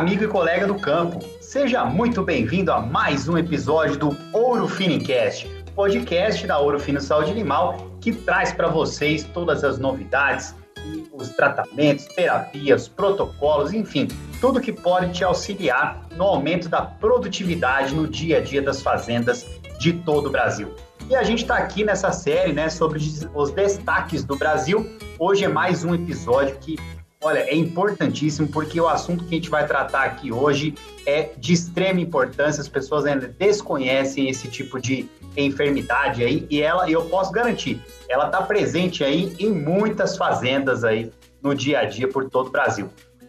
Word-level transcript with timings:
amigo 0.00 0.24
e 0.24 0.28
colega 0.28 0.66
do 0.66 0.76
campo. 0.76 1.20
Seja 1.42 1.84
muito 1.84 2.22
bem-vindo 2.22 2.72
a 2.72 2.80
mais 2.80 3.28
um 3.28 3.36
episódio 3.36 3.98
do 3.98 4.16
Ouro 4.32 4.66
Finicast, 4.66 5.46
podcast 5.74 6.46
da 6.46 6.58
Ouro 6.58 6.80
Fino 6.80 6.98
Saúde 6.98 7.30
Animal, 7.30 7.98
que 8.00 8.10
traz 8.10 8.50
para 8.50 8.68
vocês 8.68 9.24
todas 9.24 9.62
as 9.62 9.78
novidades 9.78 10.54
e 10.86 11.06
os 11.12 11.28
tratamentos, 11.28 12.06
terapias, 12.06 12.88
protocolos, 12.88 13.74
enfim, 13.74 14.08
tudo 14.40 14.58
que 14.58 14.72
pode 14.72 15.12
te 15.12 15.22
auxiliar 15.22 16.00
no 16.16 16.24
aumento 16.24 16.66
da 16.70 16.80
produtividade 16.80 17.94
no 17.94 18.08
dia 18.08 18.38
a 18.38 18.40
dia 18.40 18.62
das 18.62 18.80
fazendas 18.80 19.46
de 19.78 19.92
todo 19.92 20.28
o 20.28 20.30
Brasil. 20.30 20.74
E 21.10 21.14
a 21.14 21.22
gente 21.22 21.42
está 21.42 21.58
aqui 21.58 21.84
nessa 21.84 22.10
série, 22.10 22.54
né, 22.54 22.70
sobre 22.70 22.98
os 23.34 23.50
destaques 23.50 24.24
do 24.24 24.34
Brasil. 24.34 24.90
Hoje 25.18 25.44
é 25.44 25.48
mais 25.48 25.84
um 25.84 25.94
episódio 25.94 26.56
que 26.56 26.78
Olha, 27.22 27.40
é 27.40 27.54
importantíssimo 27.54 28.48
porque 28.48 28.80
o 28.80 28.88
assunto 28.88 29.24
que 29.24 29.34
a 29.34 29.36
gente 29.36 29.50
vai 29.50 29.66
tratar 29.66 30.04
aqui 30.04 30.32
hoje 30.32 30.74
é 31.04 31.30
de 31.36 31.52
extrema 31.52 32.00
importância. 32.00 32.62
As 32.62 32.68
pessoas 32.68 33.04
ainda 33.04 33.28
desconhecem 33.28 34.30
esse 34.30 34.48
tipo 34.48 34.80
de 34.80 35.06
enfermidade 35.36 36.24
aí 36.24 36.46
e 36.48 36.62
ela, 36.62 36.90
eu 36.90 37.04
posso 37.04 37.30
garantir, 37.30 37.78
ela 38.08 38.24
está 38.24 38.40
presente 38.40 39.04
aí 39.04 39.36
em 39.38 39.52
muitas 39.52 40.16
fazendas 40.16 40.82
aí 40.82 41.12
no 41.42 41.54
dia 41.54 41.80
a 41.80 41.84
dia 41.84 42.08
por 42.08 42.30
todo 42.30 42.46
o 42.46 42.50
Brasil. 42.50 42.88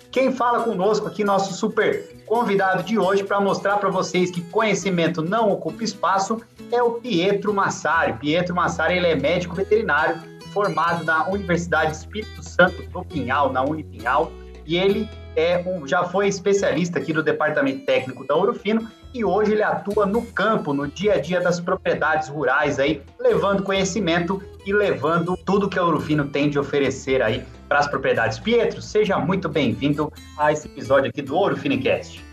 Quem 0.10 0.32
fala 0.32 0.64
conosco 0.64 1.08
aqui, 1.08 1.26
nosso 1.26 1.54
super 1.54 2.24
convidado 2.26 2.84
de 2.84 2.98
hoje, 2.98 3.26
para 3.26 3.42
mostrar 3.42 3.76
para 3.76 3.90
vocês 3.90 4.32
que 4.32 4.40
conhecimento 4.40 5.22
não 5.22 5.52
ocupa 5.52 5.84
espaço, 5.84 6.42
é 6.72 6.82
o 6.82 6.94
Pietro 6.94 7.54
Massari. 7.54 8.14
Pietro 8.14 8.56
Massari 8.56 8.96
ele 8.96 9.08
é 9.08 9.16
médico 9.16 9.54
veterinário 9.54 10.31
formado 10.52 11.04
na 11.04 11.28
Universidade 11.30 11.96
Espírito 11.96 12.44
Santo 12.44 12.84
do 12.84 13.04
Pinhal, 13.04 13.52
na 13.52 13.64
Unipinhal, 13.64 14.32
e 14.66 14.78
ele 14.78 15.10
é 15.36 15.64
um, 15.66 15.88
já 15.88 16.04
foi 16.04 16.28
especialista 16.28 17.00
aqui 17.00 17.14
do 17.14 17.24
Departamento 17.24 17.86
Técnico 17.86 18.26
da 18.26 18.36
Ourofino 18.36 18.90
e 19.14 19.24
hoje 19.26 19.54
ele 19.54 19.64
atua 19.64 20.06
no 20.06 20.26
campo, 20.28 20.74
no 20.74 20.88
dia 20.88 21.14
a 21.14 21.18
dia 21.18 21.42
das 21.42 21.60
propriedades 21.60 22.30
rurais 22.30 22.80
aí, 22.80 23.02
levando 23.20 23.64
conhecimento 23.64 24.42
e 24.66 24.72
levando 24.72 25.36
tudo 25.38 25.70
que 25.70 25.80
a 25.80 25.84
Ourofino 25.84 26.28
tem 26.28 26.50
de 26.50 26.60
oferecer 26.60 27.22
aí 27.22 27.44
para 27.68 27.80
as 27.80 27.88
propriedades. 27.88 28.40
Pietro, 28.40 28.82
seja 28.82 29.18
muito 29.18 29.50
bem-vindo 29.50 30.12
a 30.38 30.52
esse 30.52 30.68
episódio 30.68 31.10
aqui 31.10 31.22
do 31.22 31.36
Ouro 31.36 31.58
Finicast. 31.58 32.24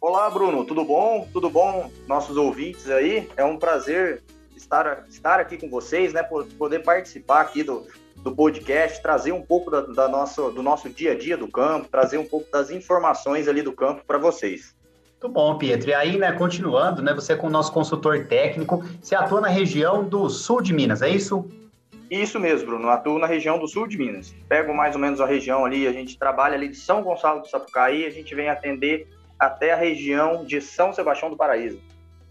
Olá, 0.00 0.30
Bruno, 0.30 0.64
tudo 0.64 0.84
bom? 0.84 1.26
Tudo 1.32 1.50
bom, 1.50 1.90
nossos 2.06 2.36
ouvintes 2.36 2.88
aí? 2.88 3.28
É 3.36 3.44
um 3.44 3.56
prazer 3.56 4.22
estar, 4.68 5.04
estar 5.08 5.40
aqui 5.40 5.56
com 5.56 5.68
vocês, 5.68 6.12
né? 6.12 6.22
Poder 6.22 6.80
participar 6.80 7.40
aqui 7.40 7.62
do, 7.62 7.86
do 8.16 8.34
podcast, 8.34 9.02
trazer 9.02 9.32
um 9.32 9.42
pouco 9.42 9.70
da, 9.70 9.80
da 9.80 10.08
nossa, 10.08 10.50
do 10.50 10.62
nosso 10.62 10.88
dia 10.90 11.12
a 11.12 11.14
dia 11.14 11.36
do 11.36 11.48
campo, 11.48 11.88
trazer 11.88 12.18
um 12.18 12.26
pouco 12.26 12.50
das 12.52 12.70
informações 12.70 13.48
ali 13.48 13.62
do 13.62 13.72
campo 13.72 14.02
para 14.06 14.18
vocês. 14.18 14.76
Muito 15.20 15.34
bom, 15.34 15.58
Pietro. 15.58 15.90
E 15.90 15.94
aí, 15.94 16.16
né, 16.16 16.30
continuando, 16.32 17.02
né, 17.02 17.12
você 17.12 17.32
é 17.32 17.36
com 17.36 17.48
o 17.48 17.50
nosso 17.50 17.72
consultor 17.72 18.26
técnico, 18.26 18.84
você 19.02 19.16
atua 19.16 19.40
na 19.40 19.48
região 19.48 20.04
do 20.04 20.28
sul 20.28 20.60
de 20.60 20.72
Minas, 20.72 21.02
é 21.02 21.08
isso? 21.08 21.50
Isso 22.10 22.38
mesmo, 22.38 22.66
Bruno. 22.68 22.88
Atuo 22.88 23.18
na 23.18 23.26
região 23.26 23.58
do 23.58 23.66
sul 23.66 23.86
de 23.86 23.98
Minas. 23.98 24.34
Pego 24.48 24.72
mais 24.72 24.94
ou 24.94 25.00
menos 25.00 25.20
a 25.20 25.26
região 25.26 25.64
ali, 25.64 25.86
a 25.88 25.92
gente 25.92 26.18
trabalha 26.18 26.54
ali 26.54 26.68
de 26.68 26.76
São 26.76 27.02
Gonçalo 27.02 27.40
do 27.40 27.48
Sapucaí, 27.48 28.06
a 28.06 28.10
gente 28.10 28.34
vem 28.34 28.48
atender 28.48 29.08
até 29.38 29.72
a 29.72 29.76
região 29.76 30.44
de 30.44 30.60
São 30.60 30.92
Sebastião 30.92 31.30
do 31.30 31.36
Paraíso. 31.36 31.80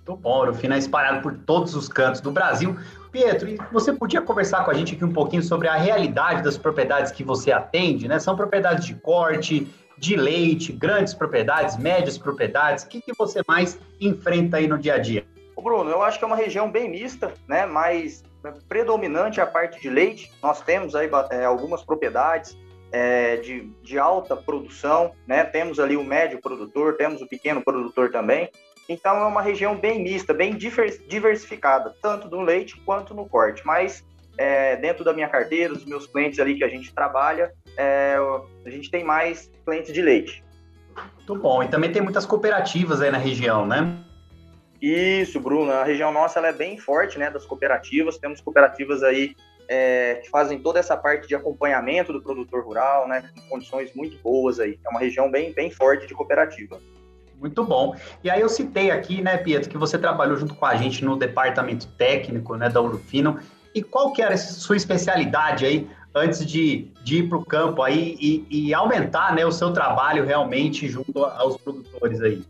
Muito 0.07 0.21
bom, 0.21 0.39
Urufina 0.39 0.75
é 0.75 0.77
espalhado 0.77 1.21
por 1.21 1.37
todos 1.39 1.75
os 1.75 1.89
cantos 1.89 2.21
do 2.21 2.31
Brasil. 2.31 2.77
Pietro, 3.11 3.49
você 3.73 3.91
podia 3.91 4.21
conversar 4.21 4.63
com 4.63 4.71
a 4.71 4.73
gente 4.73 4.95
aqui 4.95 5.03
um 5.03 5.11
pouquinho 5.11 5.43
sobre 5.43 5.67
a 5.67 5.75
realidade 5.75 6.41
das 6.43 6.57
propriedades 6.57 7.11
que 7.11 7.25
você 7.25 7.51
atende, 7.51 8.07
né? 8.07 8.17
São 8.17 8.33
propriedades 8.33 8.85
de 8.85 8.95
corte, 8.95 9.67
de 9.97 10.15
leite, 10.15 10.71
grandes 10.71 11.13
propriedades, 11.13 11.75
médias 11.75 12.17
propriedades. 12.17 12.85
O 12.85 12.87
que, 12.87 13.01
que 13.01 13.13
você 13.17 13.41
mais 13.45 13.77
enfrenta 13.99 14.57
aí 14.57 14.67
no 14.67 14.77
dia 14.77 14.93
a 14.93 14.97
dia? 14.97 15.27
O 15.57 15.61
Bruno, 15.61 15.89
eu 15.89 16.01
acho 16.01 16.17
que 16.17 16.23
é 16.23 16.27
uma 16.27 16.37
região 16.37 16.71
bem 16.71 16.89
mista, 16.89 17.33
né? 17.45 17.65
Mas 17.65 18.23
predominante 18.69 19.41
a 19.41 19.45
parte 19.45 19.81
de 19.81 19.89
leite. 19.89 20.31
Nós 20.41 20.61
temos 20.61 20.95
aí 20.95 21.09
é, 21.31 21.43
algumas 21.43 21.83
propriedades 21.83 22.57
é, 22.93 23.35
de, 23.37 23.69
de 23.83 23.99
alta 23.99 24.37
produção, 24.37 25.11
né? 25.27 25.43
Temos 25.43 25.81
ali 25.81 25.97
o 25.97 26.03
médio 26.03 26.39
produtor, 26.39 26.95
temos 26.95 27.21
o 27.21 27.27
pequeno 27.27 27.61
produtor 27.61 28.09
também. 28.09 28.49
Então 28.89 29.17
é 29.17 29.25
uma 29.25 29.41
região 29.41 29.75
bem 29.75 30.01
mista, 30.01 30.33
bem 30.33 30.55
diversificada, 30.55 31.93
tanto 32.01 32.29
no 32.29 32.41
leite 32.41 32.79
quanto 32.85 33.13
no 33.13 33.27
corte. 33.27 33.65
Mas 33.65 34.03
é, 34.37 34.75
dentro 34.77 35.03
da 35.03 35.13
minha 35.13 35.27
carteira, 35.27 35.73
dos 35.73 35.85
meus 35.85 36.07
clientes 36.07 36.39
ali 36.39 36.55
que 36.55 36.63
a 36.63 36.69
gente 36.69 36.93
trabalha, 36.93 37.51
é, 37.75 38.17
a 38.65 38.69
gente 38.69 38.89
tem 38.89 39.03
mais 39.03 39.51
clientes 39.65 39.91
de 39.91 40.01
leite. 40.01 40.43
Muito 41.17 41.35
bom. 41.35 41.61
E 41.61 41.67
também 41.67 41.91
tem 41.91 42.01
muitas 42.01 42.25
cooperativas 42.25 43.01
aí 43.01 43.11
na 43.11 43.17
região, 43.17 43.65
né? 43.65 43.97
Isso, 44.81 45.39
Bruno. 45.39 45.71
A 45.71 45.83
região 45.83 46.11
nossa 46.11 46.39
ela 46.39 46.49
é 46.49 46.53
bem 46.53 46.77
forte, 46.77 47.17
né? 47.17 47.29
Das 47.29 47.45
cooperativas. 47.45 48.17
Temos 48.17 48.39
cooperativas 48.39 49.03
aí 49.03 49.35
é, 49.67 50.15
que 50.15 50.29
fazem 50.29 50.59
toda 50.59 50.79
essa 50.79 50.95
parte 50.95 51.27
de 51.27 51.35
acompanhamento 51.35 52.13
do 52.13 52.21
produtor 52.21 52.63
rural, 52.63 53.07
né? 53.07 53.29
Com 53.35 53.49
condições 53.49 53.93
muito 53.93 54.17
boas 54.21 54.59
aí. 54.59 54.79
É 54.85 54.89
uma 54.89 54.99
região 54.99 55.29
bem, 55.29 55.51
bem 55.51 55.71
forte 55.71 56.07
de 56.07 56.13
cooperativa. 56.13 56.79
Muito 57.39 57.63
bom. 57.63 57.95
E 58.23 58.29
aí 58.29 58.41
eu 58.41 58.49
citei 58.49 58.89
aqui, 58.89 59.21
né, 59.21 59.37
Pietro, 59.37 59.69
que 59.69 59.77
você 59.77 59.97
trabalhou 59.97 60.37
junto 60.37 60.55
com 60.55 60.65
a 60.65 60.75
gente 60.75 61.05
no 61.05 61.15
departamento 61.15 61.87
técnico, 61.89 62.55
né, 62.55 62.69
da 62.69 62.81
Urufino. 62.81 63.39
E 63.73 63.83
qual 63.83 64.11
que 64.11 64.21
era 64.21 64.33
a 64.33 64.37
sua 64.37 64.75
especialidade 64.75 65.65
aí 65.65 65.87
antes 66.15 66.45
de, 66.45 66.91
de 67.03 67.17
ir 67.17 67.29
para 67.29 67.37
o 67.37 67.45
campo 67.45 67.83
aí 67.83 68.17
e, 68.19 68.47
e, 68.49 68.73
aumentar, 68.73 69.35
né, 69.35 69.45
o 69.45 69.51
seu 69.51 69.71
trabalho 69.71 70.25
realmente 70.25 70.87
junto 70.87 71.23
aos 71.23 71.57
produtores 71.57 72.21
aí? 72.21 72.43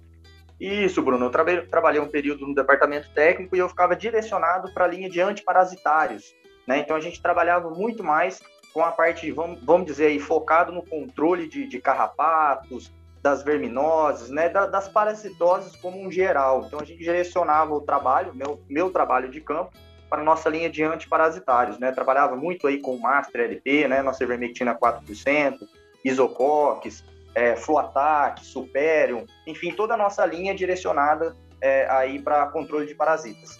Isso, 0.59 1.01
Bruno. 1.01 1.25
Eu 1.25 1.29
trabalhei, 1.29 1.61
trabalhei 1.63 2.01
um 2.01 2.07
período 2.07 2.47
no 2.47 2.55
departamento 2.55 3.09
técnico 3.13 3.55
e 3.55 3.59
eu 3.59 3.67
ficava 3.67 3.95
direcionado 3.95 4.71
para 4.71 4.85
a 4.85 4.87
linha 4.87 5.09
de 5.09 5.19
antiparasitários. 5.19 6.33
Né? 6.65 6.79
Então 6.79 6.95
a 6.95 7.01
gente 7.01 7.21
trabalhava 7.21 7.69
muito 7.69 8.03
mais 8.03 8.41
com 8.73 8.83
a 8.83 8.91
parte, 8.91 9.31
vamos, 9.31 9.59
vamos 9.63 9.85
dizer 9.85 10.07
aí, 10.07 10.19
focado 10.19 10.71
no 10.71 10.83
controle 10.83 11.47
de, 11.47 11.67
de 11.67 11.79
carrapatos, 11.79 12.91
das 13.27 13.43
verminoses, 13.43 14.29
né, 14.29 14.47
das 14.47 14.87
parasitoses 14.87 15.75
como 15.75 16.01
um 16.01 16.09
geral. 16.09 16.63
Então 16.65 16.79
a 16.79 16.85
gente 16.85 17.03
direcionava 17.03 17.73
o 17.73 17.81
trabalho, 17.81 18.33
meu, 18.33 18.61
meu 18.69 18.89
trabalho 18.89 19.29
de 19.29 19.41
campo, 19.41 19.71
para 20.09 20.21
a 20.21 20.23
nossa 20.23 20.47
linha 20.49 20.69
de 20.69 20.81
antiparasitários, 20.81 21.77
né? 21.77 21.91
Trabalhava 21.91 22.37
muito 22.37 22.65
aí 22.65 22.79
com 22.79 22.97
Master 22.97 23.41
LP, 23.41 23.89
né, 23.89 24.01
nossa 24.01 24.23
ivermectina 24.23 24.73
4%, 24.73 25.57
Isocox, 26.05 27.03
é, 27.35 27.57
Fluatac, 27.57 28.45
Superium, 28.45 29.25
enfim, 29.45 29.73
toda 29.73 29.95
a 29.95 29.97
nossa 29.97 30.25
linha 30.25 30.55
direcionada 30.55 31.35
é, 31.59 31.85
aí 31.89 32.19
para 32.19 32.47
controle 32.47 32.85
de 32.85 32.95
parasitas. 32.95 33.59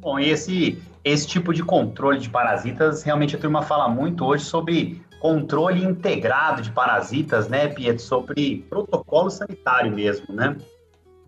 Bom, 0.00 0.18
e 0.18 0.30
esse, 0.30 0.82
esse 1.04 1.26
tipo 1.26 1.52
de 1.52 1.62
controle 1.62 2.18
de 2.18 2.30
parasitas, 2.30 3.02
realmente 3.02 3.36
a 3.36 3.38
turma 3.38 3.60
fala 3.60 3.86
muito 3.88 4.24
hoje 4.24 4.46
sobre 4.46 5.02
controle 5.22 5.84
integrado 5.84 6.60
de 6.60 6.72
parasitas, 6.72 7.46
né, 7.46 7.68
Pietro, 7.68 8.02
sobre 8.02 8.66
protocolo 8.68 9.30
sanitário 9.30 9.94
mesmo, 9.94 10.34
né? 10.34 10.56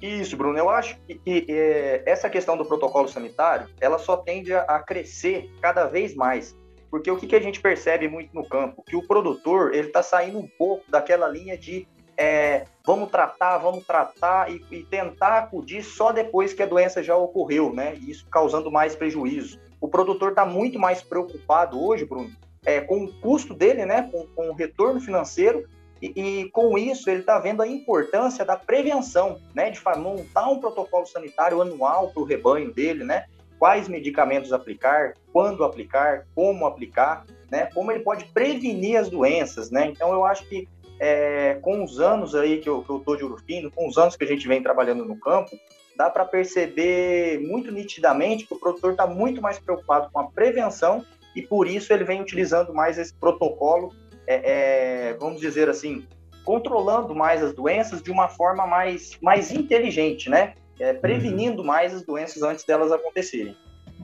Isso, 0.02 0.36
Bruno. 0.36 0.58
Eu 0.58 0.68
acho 0.68 0.98
que, 1.06 1.14
que 1.14 1.46
é, 1.48 2.02
essa 2.04 2.28
questão 2.28 2.56
do 2.56 2.64
protocolo 2.64 3.06
sanitário, 3.06 3.68
ela 3.80 3.96
só 3.96 4.16
tende 4.16 4.52
a, 4.52 4.62
a 4.62 4.80
crescer 4.80 5.48
cada 5.62 5.86
vez 5.86 6.12
mais. 6.12 6.56
Porque 6.90 7.08
o 7.08 7.16
que, 7.16 7.28
que, 7.28 7.36
a 7.36 7.40
gente 7.40 7.60
percebe 7.60 8.08
muito 8.08 8.34
no 8.34 8.44
campo? 8.44 8.82
Que 8.82 8.96
o 8.96 9.06
produtor, 9.06 9.72
ele 9.72 9.86
está 9.86 10.02
saindo 10.02 10.38
um 10.38 10.48
pouco 10.58 10.90
daquela 10.90 11.28
linha 11.28 11.56
de 11.56 11.86
é, 12.16 12.64
vamos 12.84 13.10
tratar, 13.12 13.58
vamos 13.58 13.86
tratar 13.86 14.50
e, 14.50 14.60
e, 14.72 14.82
tentar 14.82 15.38
acudir 15.38 15.84
só 15.84 16.10
depois 16.10 16.52
que 16.52 16.64
a 16.64 16.66
doença 16.66 17.00
já 17.00 17.16
ocorreu, 17.16 17.72
né? 17.72 17.94
Isso 17.94 18.26
causando 18.28 18.72
mais 18.72 18.96
prejuízo. 18.96 19.60
O 19.80 19.86
produtor 19.86 20.30
está 20.30 20.44
muito 20.44 20.80
mais 20.80 21.00
preocupado 21.00 21.80
hoje, 21.80 22.04
Bruno, 22.04 22.30
é, 22.64 22.80
com 22.80 23.04
o 23.04 23.12
custo 23.20 23.54
dele, 23.54 23.84
né, 23.84 24.08
com, 24.10 24.26
com 24.34 24.50
o 24.50 24.54
retorno 24.54 25.00
financeiro, 25.00 25.68
e, 26.00 26.12
e 26.16 26.50
com 26.50 26.76
isso 26.76 27.08
ele 27.08 27.20
está 27.20 27.38
vendo 27.38 27.62
a 27.62 27.68
importância 27.68 28.44
da 28.44 28.56
prevenção, 28.56 29.40
né, 29.54 29.70
de 29.70 29.80
montar 29.98 30.48
um 30.48 30.58
protocolo 30.58 31.06
sanitário 31.06 31.62
anual 31.62 32.10
para 32.10 32.22
o 32.22 32.26
rebanho 32.26 32.72
dele, 32.72 33.04
né, 33.04 33.24
quais 33.58 33.88
medicamentos 33.88 34.52
aplicar, 34.52 35.14
quando 35.32 35.64
aplicar, 35.64 36.26
como 36.34 36.66
aplicar, 36.66 37.24
né, 37.50 37.68
como 37.74 37.90
ele 37.92 38.00
pode 38.00 38.24
prevenir 38.26 38.98
as 38.98 39.08
doenças, 39.08 39.70
né. 39.70 39.86
Então 39.86 40.12
eu 40.12 40.24
acho 40.24 40.46
que 40.48 40.68
é, 40.98 41.58
com 41.60 41.82
os 41.82 42.00
anos 42.00 42.34
aí 42.34 42.58
que 42.58 42.68
eu, 42.68 42.84
tô 43.04 43.16
de 43.16 43.24
Urufino, 43.24 43.70
com 43.70 43.88
os 43.88 43.98
anos 43.98 44.16
que 44.16 44.24
a 44.24 44.26
gente 44.26 44.46
vem 44.46 44.62
trabalhando 44.62 45.04
no 45.04 45.18
campo, 45.18 45.50
dá 45.96 46.10
para 46.10 46.24
perceber 46.24 47.40
muito 47.40 47.70
nitidamente 47.70 48.46
que 48.46 48.54
o 48.54 48.58
produtor 48.58 48.92
está 48.92 49.06
muito 49.06 49.40
mais 49.40 49.58
preocupado 49.58 50.10
com 50.12 50.18
a 50.18 50.24
prevenção 50.30 51.04
e 51.34 51.42
por 51.42 51.66
isso 51.66 51.92
ele 51.92 52.04
vem 52.04 52.20
utilizando 52.20 52.72
mais 52.72 52.98
esse 52.98 53.12
protocolo, 53.14 53.92
é, 54.26 55.08
é, 55.08 55.14
vamos 55.14 55.40
dizer 55.40 55.68
assim, 55.68 56.06
controlando 56.44 57.14
mais 57.14 57.42
as 57.42 57.52
doenças 57.52 58.02
de 58.02 58.10
uma 58.10 58.28
forma 58.28 58.66
mais, 58.66 59.18
mais 59.20 59.50
inteligente, 59.50 60.28
né? 60.28 60.54
É, 60.78 60.92
prevenindo 60.92 61.60
uhum. 61.60 61.66
mais 61.66 61.94
as 61.94 62.02
doenças 62.02 62.42
antes 62.42 62.64
delas 62.64 62.90
acontecerem. 62.90 63.56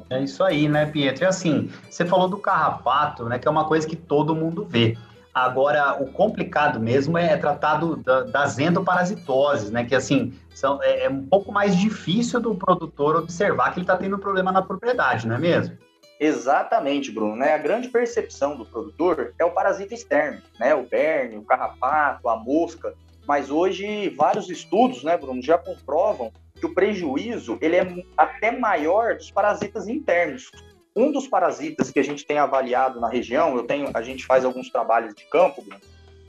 É 0.09 0.21
isso 0.21 0.43
aí, 0.43 0.69
né, 0.69 0.87
Pietro? 0.87 1.25
E 1.25 1.27
assim, 1.27 1.71
você 1.89 2.05
falou 2.05 2.29
do 2.29 2.39
carrapato, 2.39 3.25
né, 3.25 3.39
que 3.39 3.49
é 3.49 3.51
uma 3.51 3.67
coisa 3.67 3.87
que 3.87 3.97
todo 3.97 4.35
mundo 4.35 4.65
vê. 4.65 4.97
Agora, 5.33 6.01
o 6.03 6.11
complicado 6.13 6.81
mesmo 6.81 7.17
é 7.17 7.37
tratar 7.37 7.77
do, 7.77 7.97
da, 7.97 8.23
das 8.23 8.59
endoparasitoses, 8.59 9.71
né? 9.71 9.85
Que 9.85 9.95
assim, 9.95 10.35
são, 10.53 10.83
é, 10.83 11.05
é, 11.05 11.09
um 11.09 11.25
pouco 11.25 11.53
mais 11.53 11.77
difícil 11.77 12.41
do 12.41 12.55
produtor 12.55 13.17
observar 13.17 13.71
que 13.71 13.79
ele 13.79 13.85
está 13.85 13.97
tendo 13.97 14.19
problema 14.19 14.51
na 14.51 14.61
propriedade, 14.61 15.29
não 15.29 15.37
é 15.37 15.39
mesmo? 15.39 15.77
Exatamente, 16.21 17.11
Bruno. 17.11 17.35
Né? 17.35 17.55
A 17.55 17.59
grande 17.59 17.89
percepção 17.89 18.55
do 18.55 18.67
produtor 18.67 19.33
é 19.39 19.45
o 19.45 19.53
parasita 19.53 19.95
externo, 19.95 20.43
né? 20.59 20.75
O 20.75 20.83
berne, 20.83 21.39
o 21.39 21.43
carrapato, 21.43 22.29
a 22.29 22.37
mosca. 22.37 22.95
Mas 23.27 23.51
hoje 23.51 24.11
vários 24.11 24.51
estudos, 24.51 25.03
né, 25.03 25.17
Bruno, 25.17 25.41
já 25.41 25.57
comprovam 25.57 26.31
que 26.55 26.67
o 26.67 26.75
prejuízo 26.75 27.57
ele 27.63 27.77
é 27.77 28.05
até 28.17 28.51
maior 28.51 29.17
dos 29.17 29.31
parasitas 29.31 29.89
internos. 29.89 30.51
Um 30.95 31.11
dos 31.11 31.27
parasitas 31.27 31.91
que 31.91 31.99
a 31.99 32.05
gente 32.05 32.27
tem 32.27 32.37
avaliado 32.37 33.01
na 33.01 33.09
região, 33.09 33.57
eu 33.57 33.63
tenho, 33.63 33.89
a 33.95 34.03
gente 34.03 34.27
faz 34.27 34.45
alguns 34.45 34.69
trabalhos 34.69 35.15
de 35.15 35.25
campo, 35.25 35.65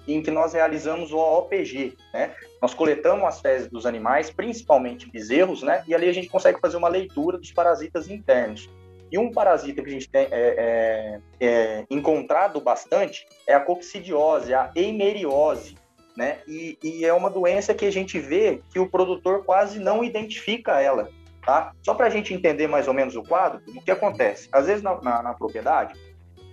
em 0.07 0.21
que 0.21 0.31
nós 0.31 0.53
realizamos 0.53 1.11
o 1.11 1.17
OPG, 1.17 1.97
né? 2.13 2.33
Nós 2.61 2.73
coletamos 2.73 3.25
as 3.25 3.41
fezes 3.41 3.67
dos 3.67 3.85
animais, 3.85 4.29
principalmente 4.29 5.09
bezerros, 5.09 5.63
né? 5.63 5.83
E 5.87 5.93
ali 5.93 6.07
a 6.07 6.13
gente 6.13 6.29
consegue 6.29 6.59
fazer 6.59 6.77
uma 6.77 6.87
leitura 6.87 7.37
dos 7.37 7.51
parasitas 7.51 8.09
internos. 8.09 8.69
E 9.11 9.17
um 9.17 9.31
parasita 9.31 9.83
que 9.83 9.89
a 9.89 9.93
gente 9.93 10.09
tem 10.09 10.27
é, 10.31 11.19
é, 11.39 11.45
é, 11.45 11.85
encontrado 11.89 12.61
bastante 12.61 13.27
é 13.45 13.53
a 13.53 13.59
coccidiose, 13.59 14.53
a 14.53 14.71
eimeriose, 14.73 15.75
né? 16.15 16.39
E, 16.47 16.77
e, 16.81 17.05
é 17.05 17.13
uma 17.13 17.29
doença 17.29 17.73
que 17.73 17.85
a 17.85 17.91
gente 17.91 18.19
vê 18.19 18.61
que 18.71 18.79
o 18.79 18.89
produtor 18.89 19.43
quase 19.43 19.79
não 19.79 20.03
identifica 20.03 20.79
ela. 20.79 21.09
Tá? 21.45 21.73
Só 21.81 21.95
para 21.95 22.05
a 22.05 22.09
gente 22.09 22.33
entender 22.33 22.67
mais 22.67 22.87
ou 22.87 22.93
menos 22.93 23.15
o 23.15 23.23
quadro, 23.23 23.61
o 23.75 23.81
que 23.81 23.89
acontece? 23.89 24.47
Às 24.51 24.67
vezes 24.67 24.83
na, 24.83 25.01
na, 25.01 25.23
na, 25.23 25.33
propriedade, 25.33 25.99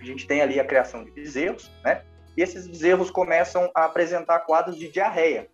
a 0.01 0.03
gente 0.03 0.25
tem 0.25 0.41
ali 0.41 0.59
a 0.59 0.65
criação 0.65 1.03
de 1.03 1.11
bezerros, 1.11 1.69
né? 1.83 2.01
E 2.35 2.41
esses 2.41 2.67
bezerros 2.67 3.11
começam 3.11 3.69
a 3.75 3.85
apresentar 3.85 4.39
quadros 4.39 4.77
de 4.77 4.89
diarreia. 4.89 5.47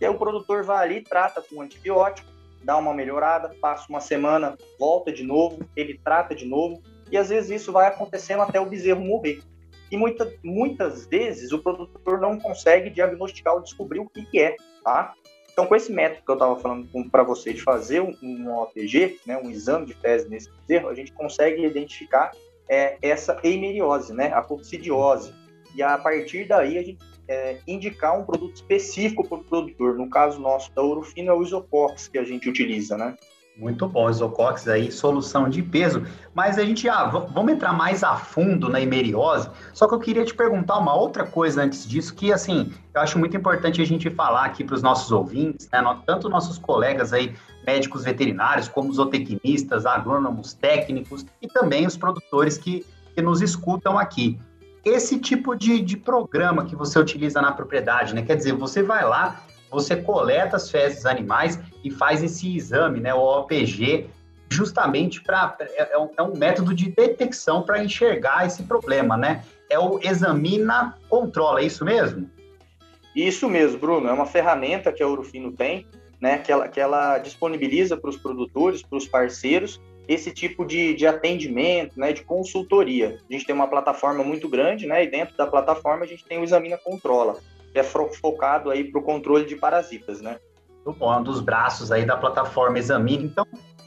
E 0.00 0.04
aí 0.04 0.10
o 0.10 0.18
produtor 0.18 0.62
vai 0.62 0.84
ali, 0.84 1.00
trata 1.00 1.40
com 1.40 1.62
antibiótico, 1.62 2.28
dá 2.64 2.76
uma 2.76 2.94
melhorada, 2.94 3.54
passa 3.60 3.86
uma 3.88 4.00
semana, 4.00 4.56
volta 4.78 5.12
de 5.12 5.22
novo, 5.22 5.68
ele 5.76 6.00
trata 6.02 6.34
de 6.34 6.44
novo, 6.44 6.82
e 7.10 7.16
às 7.16 7.28
vezes 7.28 7.62
isso 7.62 7.72
vai 7.72 7.86
acontecendo 7.86 8.42
até 8.42 8.60
o 8.60 8.66
bezerro 8.66 9.00
morrer. 9.00 9.42
E 9.90 9.96
muita, 9.96 10.32
muitas 10.42 11.06
vezes 11.06 11.52
o 11.52 11.58
produtor 11.58 12.18
não 12.18 12.38
consegue 12.38 12.88
diagnosticar 12.88 13.54
ou 13.54 13.62
descobrir 13.62 14.00
o 14.00 14.08
que, 14.08 14.24
que 14.24 14.40
é, 14.40 14.56
tá? 14.82 15.12
Então, 15.52 15.66
com 15.66 15.76
esse 15.76 15.92
método 15.92 16.24
que 16.24 16.30
eu 16.30 16.34
estava 16.34 16.58
falando 16.58 16.88
para 17.10 17.22
você 17.22 17.52
de 17.52 17.60
fazer 17.60 18.00
um, 18.00 18.16
um 18.22 18.58
OTG, 18.58 19.20
né, 19.26 19.36
um 19.36 19.50
exame 19.50 19.84
de 19.84 19.92
fezes 19.92 20.28
nesse 20.28 20.50
bezerro, 20.50 20.88
a 20.88 20.94
gente 20.94 21.12
consegue 21.12 21.62
identificar 21.66 22.32
é, 22.66 22.96
essa 23.02 23.38
eimeriose, 23.44 24.14
né, 24.14 24.32
a 24.32 24.40
coccidiose. 24.40 25.34
E 25.74 25.82
a 25.82 25.98
partir 25.98 26.46
daí 26.46 26.78
a 26.78 26.82
gente 26.82 27.04
é, 27.32 27.58
indicar 27.66 28.18
um 28.18 28.24
produto 28.24 28.56
específico 28.56 29.26
para 29.26 29.38
o 29.38 29.44
produtor. 29.44 29.94
No 29.94 30.08
caso 30.10 30.38
nosso 30.38 30.72
da 30.74 30.82
Ourofino 30.82 31.30
é 31.30 31.34
o 31.34 31.42
Isocox 31.42 32.08
que 32.08 32.18
a 32.18 32.24
gente 32.24 32.48
utiliza, 32.48 32.96
né? 32.96 33.16
Muito 33.56 33.86
bom, 33.86 34.08
Isocox 34.08 34.66
aí, 34.66 34.90
solução 34.90 35.48
de 35.48 35.62
peso. 35.62 36.02
Mas 36.34 36.58
a 36.58 36.64
gente, 36.64 36.88
ah, 36.88 37.04
vamos 37.04 37.52
entrar 37.52 37.72
mais 37.74 38.02
a 38.02 38.16
fundo 38.16 38.68
na 38.68 38.80
hemeriose. 38.80 39.50
Só 39.74 39.86
que 39.86 39.94
eu 39.94 39.98
queria 39.98 40.24
te 40.24 40.34
perguntar 40.34 40.78
uma 40.78 40.94
outra 40.94 41.26
coisa 41.26 41.62
antes 41.62 41.86
disso, 41.86 42.14
que 42.14 42.32
assim, 42.32 42.72
eu 42.94 43.00
acho 43.00 43.18
muito 43.18 43.36
importante 43.36 43.82
a 43.82 43.84
gente 43.84 44.08
falar 44.08 44.46
aqui 44.46 44.64
para 44.64 44.74
os 44.74 44.82
nossos 44.82 45.12
ouvintes, 45.12 45.68
né? 45.70 45.82
Tanto 46.06 46.30
nossos 46.30 46.56
colegas 46.56 47.12
aí, 47.12 47.34
médicos 47.66 48.04
veterinários, 48.04 48.68
como 48.68 48.92
zootecnistas, 48.92 49.84
agrônomos 49.84 50.54
técnicos 50.54 51.26
e 51.40 51.46
também 51.46 51.86
os 51.86 51.96
produtores 51.96 52.56
que, 52.56 52.84
que 53.14 53.20
nos 53.20 53.42
escutam 53.42 53.98
aqui. 53.98 54.40
Esse 54.84 55.18
tipo 55.18 55.54
de, 55.54 55.80
de 55.80 55.96
programa 55.96 56.64
que 56.64 56.74
você 56.74 56.98
utiliza 56.98 57.40
na 57.40 57.52
propriedade, 57.52 58.14
né? 58.14 58.22
Quer 58.22 58.36
dizer, 58.36 58.52
você 58.52 58.82
vai 58.82 59.04
lá, 59.04 59.44
você 59.70 59.96
coleta 59.96 60.56
as 60.56 60.70
fezes 60.70 61.06
animais 61.06 61.58
e 61.84 61.90
faz 61.90 62.22
esse 62.22 62.54
exame, 62.54 63.00
né, 63.00 63.14
o 63.14 63.20
OPG, 63.20 64.10
justamente 64.50 65.22
para 65.22 65.56
é, 65.60 65.94
é, 65.94 65.98
um, 65.98 66.10
é, 66.18 66.22
um, 66.22 66.36
método 66.36 66.74
de 66.74 66.90
detecção 66.90 67.62
para 67.62 67.82
enxergar 67.82 68.46
esse 68.46 68.64
problema, 68.64 69.16
né? 69.16 69.42
É 69.70 69.78
o 69.78 69.98
examina 70.02 70.94
controla, 71.08 71.60
é 71.60 71.64
isso 71.64 71.84
mesmo? 71.84 72.30
Isso 73.16 73.48
mesmo, 73.48 73.78
Bruno. 73.78 74.08
É 74.08 74.12
uma 74.12 74.26
ferramenta 74.26 74.92
que 74.92 75.02
a 75.02 75.08
Urufino 75.08 75.52
tem, 75.52 75.86
né? 76.20 76.38
Que 76.38 76.52
ela, 76.52 76.68
que 76.68 76.78
ela 76.78 77.18
disponibiliza 77.18 77.96
para 77.96 78.10
os 78.10 78.16
produtores, 78.16 78.82
para 78.82 78.98
os 78.98 79.08
parceiros, 79.08 79.80
esse 80.12 80.32
tipo 80.32 80.64
de, 80.64 80.94
de 80.94 81.06
atendimento, 81.06 81.98
né? 81.98 82.12
De 82.12 82.22
consultoria. 82.22 83.18
A 83.28 83.32
gente 83.32 83.46
tem 83.46 83.54
uma 83.54 83.68
plataforma 83.68 84.22
muito 84.22 84.48
grande, 84.48 84.86
né? 84.86 85.04
E 85.04 85.10
dentro 85.10 85.36
da 85.36 85.46
plataforma 85.46 86.04
a 86.04 86.08
gente 86.08 86.24
tem 86.24 86.38
o 86.38 86.44
Examina 86.44 86.78
Controla 86.78 87.38
é 87.74 87.82
focado 87.82 88.70
aí 88.70 88.84
para 88.84 89.00
o 89.00 89.02
controle 89.02 89.46
de 89.46 89.56
parasitas, 89.56 90.20
né? 90.20 90.36
Muito 90.84 90.98
bom, 90.98 91.18
um 91.18 91.22
dos 91.22 91.40
braços 91.40 91.90
aí 91.90 92.04
da 92.04 92.16
plataforma 92.16 92.78
Examine. 92.78 93.24
Então, 93.24 93.46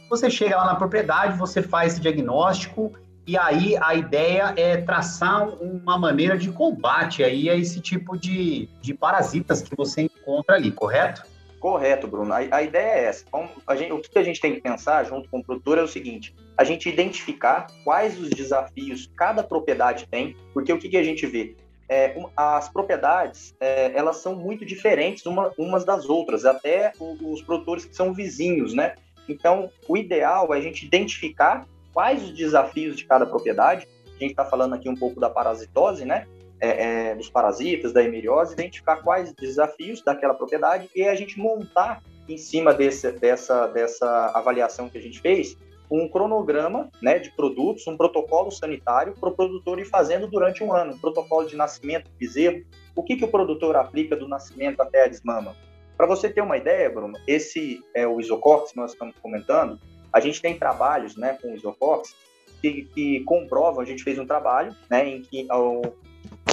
você 0.09 0.29
chega 0.29 0.57
lá 0.57 0.65
na 0.65 0.75
propriedade, 0.75 1.37
você 1.37 1.61
faz 1.61 1.93
esse 1.93 2.01
diagnóstico 2.01 2.93
e 3.27 3.37
aí 3.37 3.75
a 3.81 3.95
ideia 3.95 4.53
é 4.55 4.77
traçar 4.77 5.47
uma 5.59 5.97
maneira 5.97 6.37
de 6.37 6.51
combate 6.51 7.23
aí 7.23 7.49
a 7.49 7.55
esse 7.55 7.81
tipo 7.81 8.17
de, 8.17 8.69
de 8.81 8.93
parasitas 8.93 9.61
que 9.61 9.75
você 9.75 10.03
encontra 10.03 10.55
ali, 10.55 10.71
correto? 10.71 11.23
Correto, 11.65 12.07
Bruno. 12.07 12.31
A, 12.31 12.37
a 12.51 12.61
ideia 12.61 12.91
é 12.91 13.03
essa. 13.05 13.25
Então, 13.27 13.49
gente, 13.75 13.91
o 13.91 13.99
que 13.99 14.19
a 14.19 14.23
gente 14.23 14.39
tem 14.39 14.53
que 14.53 14.61
pensar 14.61 15.03
junto 15.03 15.27
com 15.27 15.39
o 15.39 15.43
produtor 15.43 15.79
é 15.79 15.81
o 15.81 15.87
seguinte: 15.87 16.35
a 16.55 16.63
gente 16.63 16.87
identificar 16.87 17.65
quais 17.83 18.19
os 18.19 18.29
desafios 18.29 19.11
cada 19.17 19.41
propriedade 19.41 20.07
tem, 20.07 20.35
porque 20.53 20.71
o 20.71 20.77
que, 20.77 20.89
que 20.89 20.97
a 20.97 21.01
gente 21.01 21.25
vê? 21.25 21.55
é, 21.89 22.15
as 22.37 22.69
propriedades 22.69 23.55
é, 23.59 23.91
elas 23.97 24.17
são 24.17 24.35
muito 24.35 24.63
diferentes 24.63 25.25
uma, 25.25 25.51
umas 25.57 25.83
das 25.83 26.07
outras, 26.07 26.45
até 26.45 26.91
os 26.99 27.41
produtores 27.41 27.83
que 27.83 27.95
são 27.95 28.13
vizinhos, 28.13 28.75
né? 28.75 28.93
Então, 29.27 29.71
o 29.87 29.97
ideal 29.97 30.53
é 30.53 30.59
a 30.59 30.61
gente 30.61 30.85
identificar 30.85 31.67
quais 31.91 32.21
os 32.21 32.31
desafios 32.31 32.95
de 32.95 33.05
cada 33.05 33.25
propriedade. 33.25 33.87
A 34.05 34.19
gente 34.19 34.31
está 34.31 34.45
falando 34.45 34.75
aqui 34.75 34.87
um 34.87 34.95
pouco 34.95 35.19
da 35.19 35.31
parasitose, 35.31 36.05
né? 36.05 36.27
É, 36.61 37.09
é, 37.09 37.15
dos 37.15 37.29
parasitas, 37.29 37.91
da 37.91 38.01
hemeriose, 38.01 38.53
identificar 38.53 38.97
quais 39.03 39.29
os 39.29 39.35
desafios 39.35 40.01
daquela 40.01 40.33
propriedade 40.33 40.89
e 40.95 41.03
a 41.03 41.13
gente 41.13 41.37
montar 41.37 42.01
em 42.29 42.37
cima 42.37 42.73
desse, 42.73 43.11
dessa, 43.11 43.67
dessa 43.67 44.31
avaliação 44.33 44.89
que 44.89 44.97
a 44.97 45.01
gente 45.01 45.19
fez 45.19 45.57
um 45.89 46.07
cronograma 46.07 46.89
né, 47.01 47.19
de 47.19 47.31
produtos, 47.31 47.85
um 47.87 47.97
protocolo 47.97 48.51
sanitário 48.51 49.13
para 49.13 49.29
o 49.29 49.35
produtor 49.35 49.79
ir 49.79 49.85
fazendo 49.85 50.27
durante 50.27 50.63
um 50.63 50.73
ano. 50.73 50.97
Protocolo 50.97 51.47
de 51.47 51.55
nascimento 51.55 52.09
bezerro. 52.19 52.63
O 52.95 53.03
que, 53.03 53.15
que 53.15 53.25
o 53.25 53.27
produtor 53.27 53.75
aplica 53.75 54.15
do 54.15 54.27
nascimento 54.27 54.81
até 54.81 55.03
a 55.03 55.07
desmama? 55.07 55.55
Para 55.95 56.07
você 56.07 56.29
ter 56.29 56.41
uma 56.41 56.57
ideia, 56.57 56.89
Bruno, 56.89 57.17
esse 57.27 57.81
é 57.93 58.05
o 58.07 58.19
isocox 58.19 58.71
que 58.71 58.77
nós 58.77 58.91
estamos 58.91 59.15
comentando. 59.21 59.79
A 60.11 60.19
gente 60.19 60.41
tem 60.41 60.57
trabalhos 60.57 61.15
né, 61.15 61.37
com 61.41 61.53
isocox 61.53 62.15
que, 62.61 62.83
que 62.93 63.19
comprovam, 63.21 63.81
a 63.81 63.85
gente 63.85 64.03
fez 64.03 64.17
um 64.17 64.25
trabalho 64.25 64.75
né, 64.89 65.07
em 65.07 65.21
que 65.21 65.45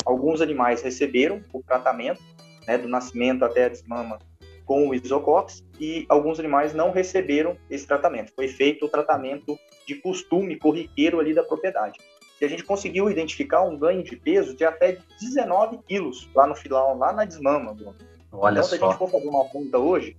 alguns 0.04 0.40
animais 0.40 0.82
receberam 0.82 1.42
o 1.52 1.62
tratamento 1.62 2.20
né, 2.66 2.78
do 2.78 2.88
nascimento 2.88 3.44
até 3.44 3.66
a 3.66 3.68
desmama 3.68 4.18
com 4.64 4.88
o 4.88 4.94
isocox 4.94 5.64
e 5.80 6.06
alguns 6.08 6.38
animais 6.38 6.72
não 6.72 6.90
receberam 6.90 7.56
esse 7.68 7.86
tratamento. 7.86 8.32
Foi 8.34 8.48
feito 8.48 8.86
o 8.86 8.88
tratamento 8.88 9.58
de 9.86 9.96
costume 9.96 10.56
corriqueiro 10.56 11.18
ali 11.18 11.34
da 11.34 11.42
propriedade. 11.42 11.98
E 12.40 12.44
a 12.44 12.48
gente 12.48 12.64
conseguiu 12.64 13.10
identificar 13.10 13.62
um 13.62 13.76
ganho 13.76 14.02
de 14.02 14.16
peso 14.16 14.56
de 14.56 14.64
até 14.64 14.98
19 15.20 15.78
quilos 15.86 16.28
lá 16.34 16.46
no 16.46 16.54
filão, 16.54 16.98
lá 16.98 17.12
na 17.12 17.24
desmama, 17.24 17.72
Bruno. 17.72 17.94
Olha 18.32 18.54
então, 18.54 18.64
se 18.64 18.74
a 18.74 18.78
gente 18.78 18.98
for 18.98 19.10
fazer 19.10 19.28
uma 19.28 19.44
conta 19.44 19.78
hoje, 19.78 20.16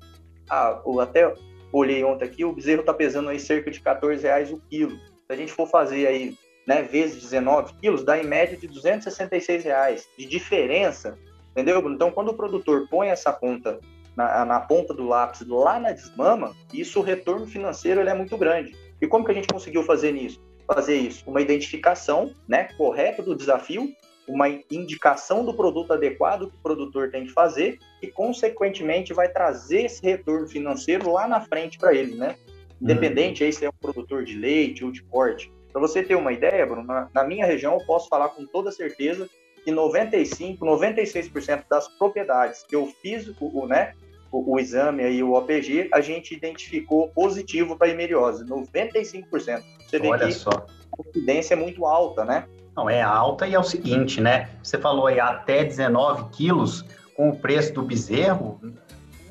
ah, 0.50 0.82
até 1.02 1.34
olhei 1.72 2.04
ontem 2.04 2.26
aqui, 2.26 2.46
o 2.46 2.54
bezerro 2.54 2.82
está 2.82 2.94
pesando 2.94 3.30
aí 3.30 3.40
cerca 3.40 3.72
de 3.72 3.82
14 3.82 4.22
reais 4.22 4.52
o 4.52 4.62
quilo. 4.70 4.96
Se 4.96 5.32
a 5.32 5.36
gente 5.36 5.52
for 5.52 5.68
fazer 5.68 6.08
aí, 6.08 6.38
né, 6.66 6.82
vezes 6.82 7.22
19 7.22 7.74
quilos, 7.82 8.04
dá 8.04 8.18
em 8.18 8.26
média 8.26 8.58
de 8.58 8.68
266 8.68 9.64
reais 9.64 10.08
de 10.18 10.26
diferença, 10.26 11.18
entendeu, 11.52 11.80
Bruno? 11.82 11.96
Então, 11.96 12.12
quando 12.12 12.30
o 12.30 12.34
produtor 12.34 12.88
põe 12.90 13.10
essa 13.10 13.32
conta 13.32 13.80
na, 14.16 14.46
na, 14.46 14.60
ponta 14.60 14.94
do 14.94 15.08
lápis 15.08 15.46
lá 15.48 15.80
na 15.80 15.92
desmama, 15.92 16.56
isso 16.74 17.00
o 17.00 17.04
retorno 17.04 17.46
financeiro 17.48 18.00
ele 18.00 18.10
é 18.10 18.14
muito 18.14 18.38
grande. 18.38 18.76
E 19.02 19.08
como 19.08 19.26
que 19.26 19.32
a 19.32 19.34
gente 19.34 19.48
conseguiu 19.48 19.84
fazer 19.84 20.12
nisso? 20.12 20.42
Fazer 20.68 20.96
isso, 20.96 21.24
uma 21.28 21.42
identificação 21.42 22.32
né, 22.48 22.70
correta 22.78 23.22
do 23.22 23.36
desafio, 23.36 23.94
uma 24.28 24.48
indicação 24.72 25.44
do 25.44 25.54
produto 25.54 25.92
adequado 25.92 26.50
que 26.50 26.56
o 26.56 26.62
produtor 26.62 27.12
tem 27.12 27.26
que 27.26 27.34
fazer 27.34 27.78
e, 28.02 28.08
consequentemente, 28.08 29.14
vai 29.14 29.28
trazer 29.28 29.86
esse 29.86 30.02
retorno 30.02 30.48
financeiro 30.48 31.12
lá 31.12 31.28
na 31.28 31.42
frente 31.42 31.78
para 31.78 31.94
ele, 31.94 32.16
né? 32.16 32.38
Independente 32.82 33.42
uhum. 33.42 33.48
aí 33.48 33.54
se 33.54 33.66
é 33.66 33.70
um 33.70 33.74
produtor 33.74 34.24
de 34.24 34.38
leite 34.38 34.84
ou 34.86 34.92
de 34.92 35.04
corte. 35.04 35.52
Para 35.74 35.82
você 35.82 36.04
ter 36.04 36.14
uma 36.14 36.32
ideia, 36.32 36.66
Bruno, 36.68 36.84
na, 36.84 37.10
na 37.12 37.24
minha 37.24 37.48
região 37.48 37.74
eu 37.74 37.86
posso 37.86 38.08
falar 38.08 38.30
com 38.30 38.46
toda 38.46 38.72
certeza 38.72 39.28
que 39.66 39.72
95, 39.72 40.64
96% 40.64 41.64
das 41.68 41.88
propriedades 41.98 42.64
que 42.64 42.76
eu 42.76 42.86
fiz 43.02 43.34
o, 43.40 43.66
né, 43.66 43.94
o, 44.32 44.54
o, 44.54 44.60
exame 44.60 45.04
aí, 45.04 45.24
o 45.24 45.34
OPG, 45.34 45.90
a 45.92 46.00
gente 46.00 46.36
identificou 46.36 47.08
positivo 47.10 47.76
para 47.76 47.90
hemeriose, 47.90 48.46
95%. 48.46 49.26
Você 49.32 50.00
vê 50.00 50.08
Olha 50.08 50.28
que 50.28 50.34
só. 50.34 50.52
a 50.52 51.10
incidência 51.10 51.56
é 51.56 51.58
muito 51.58 51.86
alta, 51.86 52.24
né? 52.24 52.46
Não, 52.76 52.90
é 52.90 53.02
alta 53.02 53.48
e 53.48 53.56
é 53.56 53.60
o 53.60 53.64
seguinte, 53.64 54.22
né? 54.22 54.50
Você 54.62 54.78
falou 54.78 55.08
aí 55.08 55.20
até 55.20 55.64
19 55.64 56.30
quilos 56.32 56.86
com 57.16 57.30
o 57.30 57.36
preço 57.36 57.74
do 57.74 57.82
bezerro, 57.82 58.60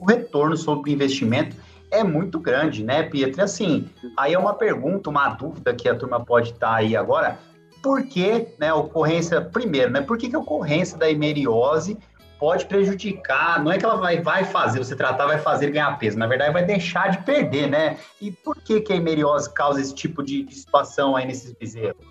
o 0.01 0.07
retorno 0.07 0.57
sobre 0.57 0.91
o 0.91 0.93
investimento 0.93 1.57
é 1.93 2.03
muito 2.03 2.41
grande, 2.41 2.83
né, 2.83 3.03
Pietro? 3.03 3.43
Assim, 3.43 3.89
aí 4.17 4.33
é 4.33 4.39
uma 4.39 4.55
pergunta, 4.55 5.11
uma 5.11 5.29
dúvida 5.29 5.75
que 5.75 5.89
a 5.89 5.95
turma 5.95 6.25
pode 6.25 6.51
estar 6.51 6.75
aí 6.75 6.97
agora. 6.97 7.39
Por 7.83 8.05
que, 8.07 8.49
né, 8.59 8.69
a 8.69 8.75
ocorrência, 8.75 9.41
primeiro, 9.41 9.91
né, 9.91 10.01
por 10.01 10.17
que, 10.17 10.31
que 10.31 10.37
a 10.37 10.39
ocorrência 10.39 10.97
da 10.97 11.11
hemeriose 11.11 11.99
pode 12.39 12.67
prejudicar, 12.67 13.63
não 13.63 13.71
é 13.71 13.79
que 13.79 13.85
ela 13.85 13.97
vai, 13.97 14.21
vai 14.21 14.45
fazer, 14.45 14.79
você 14.79 14.97
tratar, 14.97 15.27
vai 15.27 15.39
fazer 15.39 15.71
ganhar 15.71 15.97
peso, 15.97 16.19
na 16.19 16.27
verdade 16.27 16.53
vai 16.53 16.65
deixar 16.65 17.09
de 17.09 17.19
perder, 17.23 17.69
né? 17.69 17.99
E 18.21 18.33
por 18.33 18.57
que, 18.57 18.81
que 18.81 18.93
a 18.93 18.97
hemeriose 18.97 19.53
causa 19.53 19.81
esse 19.81 19.95
tipo 19.95 20.25
de, 20.25 20.43
de 20.43 20.57
situação 20.57 21.15
aí 21.15 21.25
nesses 21.25 21.53
bezerros? 21.53 22.05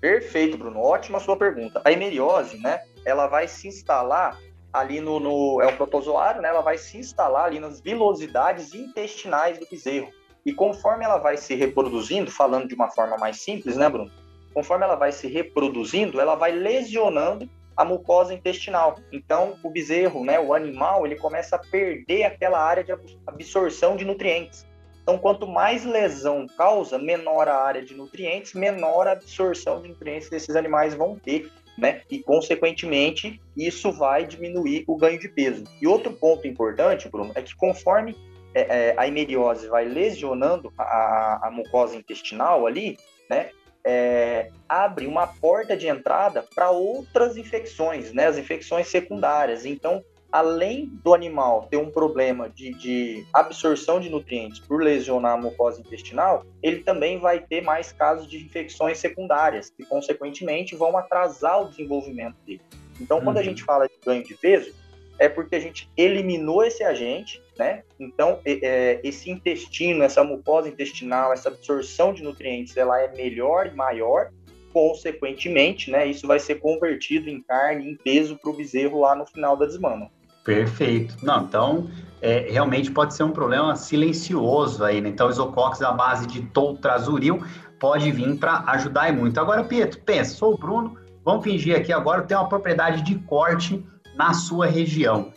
Perfeito, 0.00 0.56
Bruno, 0.56 0.80
ótima 0.80 1.18
sua 1.18 1.36
pergunta. 1.36 1.82
A 1.84 1.90
hemeriose, 1.90 2.58
né, 2.58 2.80
ela 3.04 3.26
vai 3.26 3.48
se 3.48 3.66
instalar 3.66 4.38
ali 4.72 5.00
no, 5.00 5.20
no, 5.20 5.60
é 5.60 5.66
um 5.66 5.76
protozoário, 5.76 6.40
né? 6.40 6.48
Ela 6.48 6.62
vai 6.62 6.78
se 6.78 6.96
instalar 6.98 7.44
ali 7.44 7.60
nas 7.60 7.80
vilosidades 7.80 8.74
intestinais 8.74 9.58
do 9.58 9.66
bezerro. 9.70 10.10
E 10.44 10.52
conforme 10.52 11.04
ela 11.04 11.18
vai 11.18 11.36
se 11.36 11.54
reproduzindo, 11.54 12.30
falando 12.30 12.66
de 12.66 12.74
uma 12.74 12.90
forma 12.90 13.16
mais 13.18 13.40
simples, 13.40 13.76
né, 13.76 13.88
Bruno? 13.88 14.10
Conforme 14.54 14.84
ela 14.84 14.96
vai 14.96 15.12
se 15.12 15.28
reproduzindo, 15.28 16.20
ela 16.20 16.34
vai 16.34 16.52
lesionando 16.52 17.48
a 17.76 17.84
mucosa 17.84 18.34
intestinal. 18.34 18.96
Então, 19.10 19.56
o 19.62 19.70
bezerro, 19.70 20.24
né, 20.24 20.38
o 20.38 20.52
animal, 20.52 21.06
ele 21.06 21.16
começa 21.16 21.56
a 21.56 21.58
perder 21.58 22.24
aquela 22.24 22.58
área 22.58 22.84
de 22.84 22.92
absorção 23.26 23.96
de 23.96 24.04
nutrientes. 24.04 24.66
Então, 25.02 25.18
quanto 25.18 25.46
mais 25.46 25.84
lesão 25.84 26.46
causa, 26.56 26.98
menor 26.98 27.48
a 27.48 27.56
área 27.56 27.82
de 27.82 27.94
nutrientes, 27.94 28.52
menor 28.52 29.08
a 29.08 29.12
absorção 29.12 29.82
de 29.82 29.88
nutrientes 29.88 30.28
que 30.28 30.36
esses 30.36 30.54
animais 30.54 30.94
vão 30.94 31.18
ter 31.18 31.50
né? 31.76 32.02
E, 32.10 32.18
consequentemente, 32.20 33.40
isso 33.56 33.92
vai 33.92 34.26
diminuir 34.26 34.84
o 34.86 34.96
ganho 34.96 35.18
de 35.18 35.28
peso. 35.28 35.64
E 35.80 35.86
outro 35.86 36.12
ponto 36.12 36.46
importante, 36.46 37.08
Bruno, 37.08 37.32
é 37.34 37.42
que 37.42 37.54
conforme 37.54 38.16
é, 38.54 38.60
é, 38.60 38.94
a 38.96 39.06
hemeriose 39.08 39.66
vai 39.68 39.84
lesionando 39.84 40.72
a, 40.76 41.48
a 41.48 41.50
mucosa 41.50 41.96
intestinal 41.96 42.66
ali, 42.66 42.98
né? 43.28 43.50
É, 43.84 44.50
abre 44.68 45.06
uma 45.06 45.26
porta 45.26 45.76
de 45.76 45.88
entrada 45.88 46.46
para 46.54 46.70
outras 46.70 47.36
infecções, 47.36 48.12
né? 48.12 48.26
As 48.26 48.38
infecções 48.38 48.86
secundárias. 48.88 49.64
Então, 49.66 50.04
além 50.32 50.86
do 51.04 51.12
animal 51.12 51.68
ter 51.70 51.76
um 51.76 51.90
problema 51.90 52.48
de, 52.48 52.72
de, 52.72 53.26
absorção 53.34 54.00
de 54.00 54.08
nutrientes 54.08 54.58
por 54.60 54.82
lesionar 54.82 55.34
a 55.34 55.36
mucosa 55.36 55.80
intestinal, 55.80 56.46
ele 56.62 56.80
também 56.80 57.18
vai 57.18 57.38
ter 57.38 57.60
mais 57.60 57.92
casos 57.92 58.26
de 58.26 58.42
infecções 58.42 58.96
secundárias, 58.96 59.68
que 59.68 59.84
consequentemente 59.84 60.74
vão 60.74 60.96
atrasar 60.96 61.62
o 61.62 61.68
desenvolvimento 61.68 62.36
dele. 62.46 62.62
Então, 62.98 63.18
uhum. 63.18 63.24
quando 63.24 63.36
a 63.36 63.40
uhum. 63.40 63.46
gente 63.46 63.62
fala 63.62 63.86
de 63.86 63.94
ganho 64.04 64.24
de 64.24 64.34
peso, 64.34 64.72
é 65.18 65.28
porque 65.28 65.54
a 65.54 65.60
gente 65.60 65.88
eliminou 65.96 66.64
esse 66.64 66.82
agente, 66.82 67.42
né? 67.58 67.82
Então, 68.00 68.40
é, 68.44 69.00
esse 69.04 69.30
intestino, 69.30 70.02
essa 70.02 70.24
mucosa 70.24 70.68
intestinal, 70.68 71.32
essa 71.32 71.50
absorção 71.50 72.14
de 72.14 72.22
nutrientes, 72.22 72.76
ela 72.76 73.00
é 73.00 73.14
melhor 73.14 73.66
e 73.66 73.70
maior, 73.70 74.30
consequentemente, 74.72 75.90
né? 75.90 76.06
Isso 76.06 76.26
vai 76.26 76.40
ser 76.40 76.56
convertido 76.56 77.28
em 77.28 77.42
carne, 77.42 77.90
em 77.90 77.96
peso 77.96 78.38
para 78.38 78.50
o 78.50 78.56
bezerro 78.56 79.00
lá 79.00 79.14
no 79.14 79.26
final 79.26 79.56
da 79.56 79.66
desmama. 79.66 80.10
Perfeito. 80.44 81.16
Não, 81.22 81.42
então, 81.42 81.88
é, 82.20 82.46
realmente 82.50 82.90
pode 82.90 83.14
ser 83.14 83.24
um 83.24 83.30
problema 83.30 83.74
silencioso 83.76 84.84
aí, 84.84 85.00
né? 85.00 85.08
Então, 85.08 85.30
isocox 85.30 85.82
à 85.82 85.92
base 85.92 86.26
de 86.26 86.42
toltrazuril 86.42 87.42
pode 87.78 88.10
vir 88.12 88.38
para 88.38 88.62
ajudar 88.68 89.08
e 89.08 89.12
muito. 89.12 89.38
Agora, 89.40 89.64
Pietro, 89.64 90.00
pensa, 90.02 90.36
sou 90.36 90.54
o 90.54 90.56
Bruno, 90.56 90.96
vamos 91.24 91.42
fingir 91.42 91.76
aqui 91.76 91.92
agora, 91.92 92.22
tem 92.22 92.36
uma 92.36 92.48
propriedade 92.48 93.02
de 93.02 93.16
corte 93.20 93.84
na 94.14 94.32
sua 94.32 94.66
região. 94.66 95.32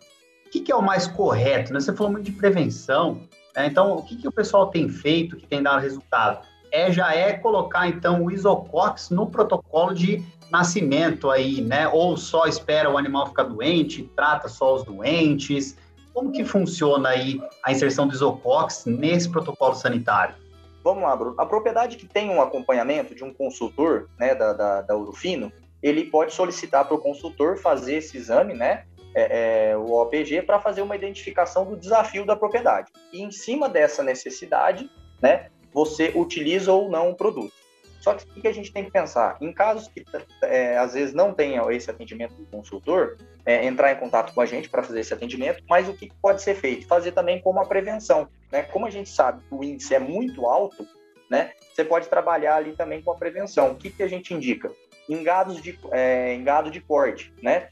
O 0.46 0.50
que, 0.52 0.60
que 0.60 0.72
é 0.72 0.76
o 0.76 0.82
mais 0.82 1.08
correto? 1.08 1.74
Né? 1.74 1.80
Você 1.80 1.92
falou 1.92 2.12
muito 2.12 2.26
de 2.26 2.32
prevenção, 2.32 3.22
né? 3.56 3.66
então, 3.66 3.96
o 3.96 4.04
que, 4.04 4.16
que 4.16 4.28
o 4.28 4.32
pessoal 4.32 4.68
tem 4.68 4.88
feito 4.88 5.38
que 5.38 5.48
tem 5.48 5.64
dado 5.64 5.82
resultado? 5.82 6.46
É, 6.72 6.92
já 6.92 7.16
é 7.16 7.34
colocar, 7.34 7.88
então, 7.88 8.24
o 8.24 8.32
isocox 8.32 9.10
no 9.10 9.28
protocolo 9.28 9.94
de 9.94 10.24
nascimento 10.52 11.30
aí, 11.30 11.62
né? 11.62 11.88
Ou 11.88 12.18
só 12.18 12.46
espera 12.46 12.90
o 12.90 12.98
animal 12.98 13.28
ficar 13.28 13.44
doente, 13.44 14.10
trata 14.16 14.48
só 14.48 14.75
os 14.75 14.84
doentes? 14.84 15.78
Como 16.14 16.32
que 16.32 16.46
funciona 16.46 17.10
aí 17.10 17.42
a 17.64 17.72
inserção 17.72 18.08
do 18.08 18.14
Isocox 18.14 18.86
nesse 18.86 19.30
protocolo 19.30 19.75
sanitário? 19.75 20.36
Vamos 20.84 21.04
lá, 21.04 21.16
Bruno. 21.16 21.36
A 21.38 21.46
propriedade 21.46 21.98
que 21.98 22.06
tem 22.06 22.30
um 22.30 22.42
acompanhamento 22.42 23.16
de 23.16 23.24
um 23.24 23.34
consultor, 23.34 24.08
né, 24.20 24.36
da, 24.36 24.54
da, 24.54 24.82
da 24.82 24.96
Urufino, 24.96 25.52
ele 25.82 26.06
pode 26.06 26.34
solicitar 26.34 26.86
para 26.86 26.96
o 26.96 27.00
consultor 27.00 27.58
fazer 27.58 27.96
esse 27.96 28.16
exame, 28.16 28.54
né, 28.54 28.86
é, 29.16 29.72
é, 29.72 29.78
o 29.78 29.92
OPG, 29.94 30.44
para 30.44 30.60
fazer 30.60 30.82
uma 30.82 30.96
identificação 30.96 31.66
do 31.66 31.75
desafio 31.75 32.25
da 32.25 32.36
propriedade. 32.36 32.92
E 33.12 33.22
em 33.22 33.32
cima 33.32 33.68
dessa 33.68 34.04
necessidade, 34.04 34.90
né, 35.22 35.50
você 35.74 36.14
utiliza 36.16 36.72
ou 36.72 36.90
não 36.90 37.10
o 37.10 37.16
produto. 37.16 37.64
Só 38.06 38.14
que 38.14 38.24
o 38.38 38.42
que 38.42 38.48
a 38.48 38.54
gente 38.54 38.72
tem 38.72 38.86
que 38.86 38.92
pensar? 38.92 39.36
Em 39.42 39.52
casos 39.52 39.88
que 39.88 40.06
é, 40.44 40.78
às 40.78 40.94
vezes 40.94 41.12
não 41.12 41.34
tenha 41.34 41.64
esse 41.72 41.90
atendimento 41.90 42.36
do 42.36 42.46
consultor, 42.46 43.18
é, 43.44 43.66
entrar 43.66 43.92
em 43.92 43.96
contato 43.96 44.32
com 44.32 44.42
a 44.42 44.46
gente 44.46 44.70
para 44.70 44.84
fazer 44.84 45.00
esse 45.00 45.12
atendimento, 45.12 45.64
mas 45.68 45.90
o 45.90 45.94
que 45.96 46.12
pode 46.22 46.44
ser 46.44 46.54
feito? 46.54 46.86
Fazer 46.86 47.14
também 47.14 47.42
como 47.42 47.60
a 47.60 47.66
prevenção. 47.66 48.30
Né? 48.52 48.62
Como 48.62 48.86
a 48.86 48.92
gente 48.92 49.10
sabe 49.10 49.42
que 49.50 49.56
o 49.56 49.64
índice 49.64 49.96
é 49.96 49.98
muito 49.98 50.46
alto, 50.46 50.88
né? 51.32 51.54
você 51.74 51.84
pode 51.84 52.08
trabalhar 52.08 52.58
ali 52.58 52.74
também 52.74 53.02
com 53.02 53.10
a 53.10 53.16
prevenção. 53.16 53.72
O 53.72 53.76
que, 53.76 53.90
que 53.90 54.04
a 54.04 54.08
gente 54.08 54.36
indica? 54.36 54.72
Em, 55.10 55.24
gados 55.24 55.60
de, 55.60 55.76
é, 55.92 56.36
em 56.36 56.44
gado 56.44 56.70
de 56.70 56.82
corte, 56.82 57.34
né? 57.42 57.70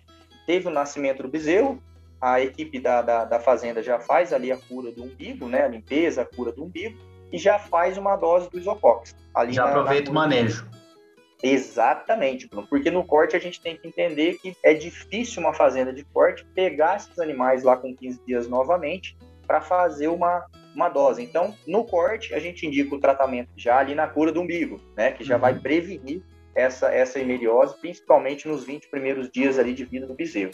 teve 0.47 0.67
o 0.67 0.71
nascimento 0.71 1.21
do 1.21 1.29
bezerro, 1.29 1.79
a 2.19 2.41
equipe 2.41 2.79
da, 2.79 3.03
da, 3.03 3.23
da 3.23 3.39
fazenda 3.39 3.83
já 3.83 3.99
faz 3.99 4.33
ali 4.33 4.51
a 4.51 4.57
cura 4.57 4.91
do 4.91 5.03
umbigo, 5.03 5.47
né? 5.47 5.63
a 5.63 5.67
limpeza, 5.67 6.23
a 6.23 6.25
cura 6.25 6.51
do 6.51 6.63
umbigo, 6.63 6.97
e 7.33 7.37
já 7.39 7.57
faz 7.57 7.97
uma 7.97 8.15
dose 8.15 8.47
do 8.51 8.59
Isocox. 8.59 9.15
Ali 9.33 9.53
já 9.53 9.65
na, 9.65 9.71
aproveita 9.71 10.05
na... 10.05 10.11
o 10.11 10.13
manejo. 10.13 10.69
Exatamente, 11.41 12.47
Bruno, 12.47 12.67
porque 12.69 12.89
no 12.91 13.03
corte 13.03 13.35
a 13.35 13.39
gente 13.39 13.59
tem 13.59 13.75
que 13.75 13.85
entender 13.85 14.37
que 14.37 14.55
é 14.63 14.73
difícil 14.73 15.41
uma 15.41 15.53
fazenda 15.53 15.91
de 15.91 16.05
corte 16.05 16.45
pegar 16.53 16.95
esses 16.95 17.19
animais 17.19 17.63
lá 17.63 17.75
com 17.75 17.93
15 17.93 18.21
dias 18.25 18.47
novamente 18.47 19.17
para 19.45 19.59
fazer 19.59 20.07
uma, 20.07 20.45
uma 20.73 20.87
dose. 20.87 21.21
Então, 21.21 21.53
no 21.67 21.83
corte, 21.83 22.33
a 22.33 22.39
gente 22.39 22.65
indica 22.65 22.95
o 22.95 22.99
tratamento 22.99 23.49
já 23.57 23.79
ali 23.79 23.93
na 23.93 24.07
cura 24.07 24.31
do 24.31 24.39
umbigo, 24.39 24.79
né, 24.95 25.11
que 25.11 25.23
já 25.23 25.35
uhum. 25.35 25.41
vai 25.41 25.59
prevenir 25.59 26.21
essa, 26.55 26.93
essa 26.93 27.19
hemeriose, 27.19 27.75
principalmente 27.81 28.47
nos 28.47 28.63
20 28.63 28.87
primeiros 28.89 29.29
dias 29.29 29.59
ali 29.59 29.73
de 29.73 29.83
vida 29.83 30.05
do 30.05 30.13
bezerro. 30.13 30.51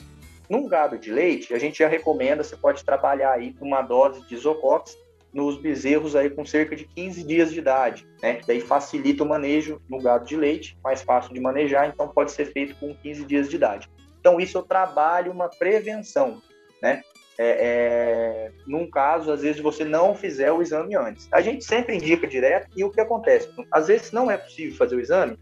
Num 0.49 0.67
gado 0.67 0.97
de 0.97 1.11
leite, 1.11 1.53
a 1.53 1.59
gente 1.59 1.77
já 1.79 1.87
recomenda, 1.87 2.43
você 2.43 2.55
pode 2.55 2.83
trabalhar 2.83 3.33
aí 3.33 3.53
com 3.53 3.65
uma 3.65 3.83
dose 3.83 4.25
de 4.27 4.33
Isocox 4.33 4.97
nos 5.33 5.57
bezerros 5.57 6.15
aí 6.15 6.29
com 6.29 6.45
cerca 6.45 6.75
de 6.75 6.85
15 6.85 7.23
dias 7.23 7.51
de 7.51 7.59
idade, 7.59 8.07
né? 8.21 8.41
Daí 8.45 8.59
facilita 8.59 9.23
o 9.23 9.27
manejo 9.27 9.81
no 9.87 10.01
gado 10.01 10.25
de 10.25 10.35
leite, 10.35 10.77
mais 10.83 11.01
fácil 11.01 11.33
de 11.33 11.39
manejar, 11.39 11.87
então 11.87 12.07
pode 12.07 12.31
ser 12.31 12.45
feito 12.45 12.75
com 12.75 12.95
15 12.95 13.25
dias 13.25 13.49
de 13.49 13.55
idade. 13.55 13.89
Então 14.19 14.39
isso 14.39 14.57
eu 14.57 14.63
trabalho 14.63 15.31
uma 15.31 15.47
prevenção, 15.47 16.41
né? 16.81 17.01
É, 17.37 17.47
é, 17.47 18.51
num 18.67 18.89
caso, 18.89 19.31
às 19.31 19.41
vezes 19.41 19.61
você 19.61 19.85
não 19.85 20.13
fizer 20.13 20.51
o 20.51 20.61
exame 20.61 20.95
antes. 20.97 21.29
A 21.31 21.39
gente 21.39 21.63
sempre 21.63 21.95
indica 21.95 22.27
direto 22.27 22.67
e 22.75 22.83
o 22.83 22.91
que 22.91 22.99
acontece? 22.99 23.49
Às 23.71 23.87
vezes 23.87 24.11
não 24.11 24.29
é 24.29 24.37
possível 24.37 24.75
fazer 24.75 24.97
o 24.97 24.99
exame, 24.99 25.39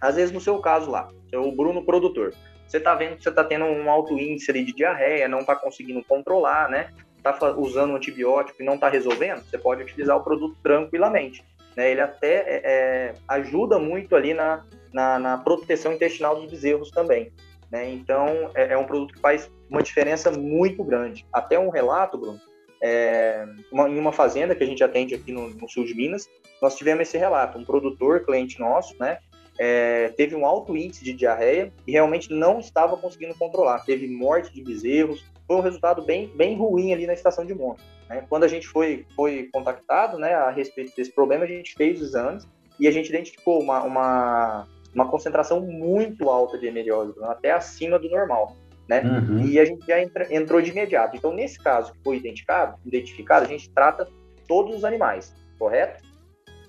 às 0.00 0.16
vezes 0.16 0.32
no 0.32 0.40
seu 0.40 0.58
caso 0.60 0.90
lá, 0.90 1.08
o 1.34 1.52
Bruno 1.52 1.84
produtor, 1.84 2.34
você 2.66 2.78
está 2.78 2.94
vendo 2.94 3.16
que 3.16 3.22
você 3.22 3.28
está 3.28 3.44
tendo 3.44 3.66
um 3.66 3.90
alto 3.90 4.18
índice 4.18 4.52
de 4.52 4.72
diarreia, 4.72 5.28
não 5.28 5.40
está 5.40 5.54
conseguindo 5.54 6.02
controlar, 6.04 6.68
né? 6.68 6.90
Está 7.30 7.50
usando 7.52 7.92
um 7.92 7.96
antibiótico 7.96 8.62
e 8.62 8.64
não 8.64 8.74
está 8.74 8.88
resolvendo, 8.88 9.42
você 9.42 9.58
pode 9.58 9.82
utilizar 9.82 10.16
o 10.16 10.22
produto 10.22 10.56
tranquilamente. 10.62 11.44
Né? 11.76 11.90
Ele 11.90 12.00
até 12.00 12.34
é, 12.34 12.60
é, 12.64 13.14
ajuda 13.28 13.78
muito 13.78 14.14
ali 14.14 14.34
na, 14.34 14.64
na, 14.92 15.18
na, 15.18 15.38
proteção 15.38 15.92
intestinal 15.92 16.36
dos 16.36 16.50
bezerros 16.50 16.90
também. 16.90 17.32
Né? 17.70 17.90
Então, 17.90 18.50
é, 18.54 18.72
é, 18.72 18.78
um 18.78 18.84
produto 18.84 19.14
que 19.14 19.20
faz 19.20 19.50
uma 19.68 19.82
diferença 19.82 20.30
muito 20.30 20.84
grande. 20.84 21.26
Até 21.32 21.58
um 21.58 21.70
relato, 21.70 22.18
Bruno, 22.18 22.40
é, 22.82 23.46
uma, 23.72 23.88
em 23.88 23.98
uma 23.98 24.12
fazenda 24.12 24.54
que 24.54 24.62
a 24.62 24.66
gente 24.66 24.84
atende 24.84 25.14
aqui 25.14 25.32
no, 25.32 25.48
no, 25.48 25.68
sul 25.68 25.84
de 25.84 25.94
Minas, 25.94 26.28
nós 26.60 26.76
tivemos 26.76 27.08
esse 27.08 27.18
relato. 27.18 27.58
Um 27.58 27.64
produtor, 27.64 28.24
cliente 28.24 28.60
nosso, 28.60 28.94
né, 29.00 29.18
é, 29.58 30.08
teve 30.16 30.34
um 30.34 30.44
alto 30.44 30.76
índice 30.76 31.04
de 31.04 31.12
diarreia 31.12 31.72
e 31.86 31.92
realmente 31.92 32.32
não 32.32 32.58
estava 32.58 32.96
conseguindo 32.96 33.34
controlar. 33.34 33.84
Teve 33.84 34.08
morte 34.08 34.52
de 34.52 34.62
bezerros, 34.62 35.24
foi 35.46 35.56
um 35.56 35.60
resultado 35.60 36.02
bem, 36.02 36.28
bem 36.34 36.56
ruim 36.56 36.92
ali 36.92 37.06
na 37.06 37.12
estação 37.12 37.44
de 37.44 37.54
monta. 37.54 37.82
Né? 38.08 38.24
Quando 38.28 38.44
a 38.44 38.48
gente 38.48 38.66
foi, 38.66 39.06
foi 39.14 39.48
contactado 39.52 40.18
né, 40.18 40.34
a 40.34 40.50
respeito 40.50 40.94
desse 40.96 41.12
problema, 41.12 41.44
a 41.44 41.48
gente 41.48 41.74
fez 41.74 42.00
os 42.00 42.08
exames 42.08 42.48
e 42.78 42.88
a 42.88 42.90
gente 42.90 43.08
identificou 43.08 43.60
uma, 43.60 43.82
uma, 43.82 44.68
uma 44.94 45.08
concentração 45.08 45.60
muito 45.60 46.28
alta 46.28 46.58
de 46.58 46.66
hemeriose, 46.66 47.14
até 47.22 47.52
acima 47.52 47.98
do 47.98 48.08
normal. 48.08 48.56
Né? 48.88 49.00
Uhum. 49.00 49.46
E 49.46 49.58
a 49.58 49.64
gente 49.64 49.86
já 49.86 50.02
entra, 50.02 50.34
entrou 50.34 50.60
de 50.60 50.70
imediato. 50.70 51.16
Então, 51.16 51.32
nesse 51.32 51.58
caso 51.58 51.92
que 51.92 51.98
foi 52.02 52.16
identificado, 52.16 52.78
identificado, 52.84 53.44
a 53.44 53.48
gente 53.48 53.70
trata 53.70 54.08
todos 54.46 54.74
os 54.74 54.84
animais, 54.84 55.34
correto? 55.58 56.02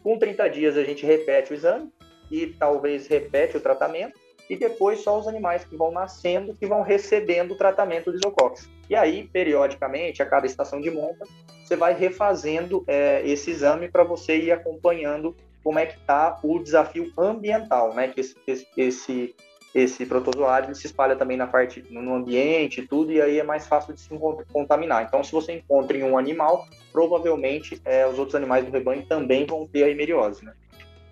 Com 0.01 0.17
30 0.17 0.47
dias 0.49 0.77
a 0.77 0.83
gente 0.83 1.05
repete 1.05 1.51
o 1.51 1.55
exame 1.55 1.91
e 2.31 2.47
talvez 2.47 3.07
repete 3.07 3.57
o 3.57 3.61
tratamento 3.61 4.19
e 4.49 4.55
depois 4.55 5.01
só 5.01 5.19
os 5.19 5.27
animais 5.27 5.65
que 5.65 5.75
vão 5.75 5.91
nascendo 5.91 6.55
que 6.55 6.65
vão 6.65 6.81
recebendo 6.81 7.51
o 7.51 7.57
tratamento 7.57 8.11
do 8.11 8.17
isocox. 8.17 8.69
E 8.89 8.95
aí, 8.95 9.27
periodicamente, 9.31 10.21
a 10.21 10.25
cada 10.25 10.45
estação 10.45 10.79
de 10.79 10.91
monta, 10.91 11.25
você 11.63 11.75
vai 11.75 11.93
refazendo 11.93 12.83
é, 12.87 13.21
esse 13.25 13.49
exame 13.49 13.89
para 13.89 14.03
você 14.03 14.37
ir 14.37 14.51
acompanhando 14.51 15.35
como 15.63 15.79
é 15.79 15.85
que 15.87 15.97
está 15.97 16.39
o 16.43 16.59
desafio 16.59 17.11
ambiental, 17.17 17.93
né? 17.95 18.07
Que 18.09 18.21
esse, 18.21 18.35
esse, 18.45 18.67
esse, 18.77 19.35
esse 19.73 20.05
protozoário 20.05 20.75
se 20.75 20.85
espalha 20.85 21.15
também 21.15 21.35
na 21.35 21.47
parte 21.47 21.83
no 21.89 22.13
ambiente 22.13 22.81
e 22.81 22.87
tudo, 22.87 23.11
e 23.11 23.19
aí 23.19 23.39
é 23.39 23.43
mais 23.43 23.65
fácil 23.65 23.95
de 23.95 23.99
se 23.99 24.09
contaminar. 24.53 25.03
Então, 25.03 25.23
se 25.23 25.31
você 25.31 25.53
encontra 25.53 25.97
em 25.97 26.03
um 26.03 26.19
animal, 26.19 26.67
provavelmente 26.91 27.81
é, 27.83 28.05
os 28.05 28.19
outros 28.19 28.35
animais 28.35 28.63
do 28.63 28.71
rebanho 28.71 29.03
também 29.07 29.43
vão 29.47 29.65
ter 29.65 29.85
a 29.85 29.89
hemeriose, 29.89 30.45
né? 30.45 30.53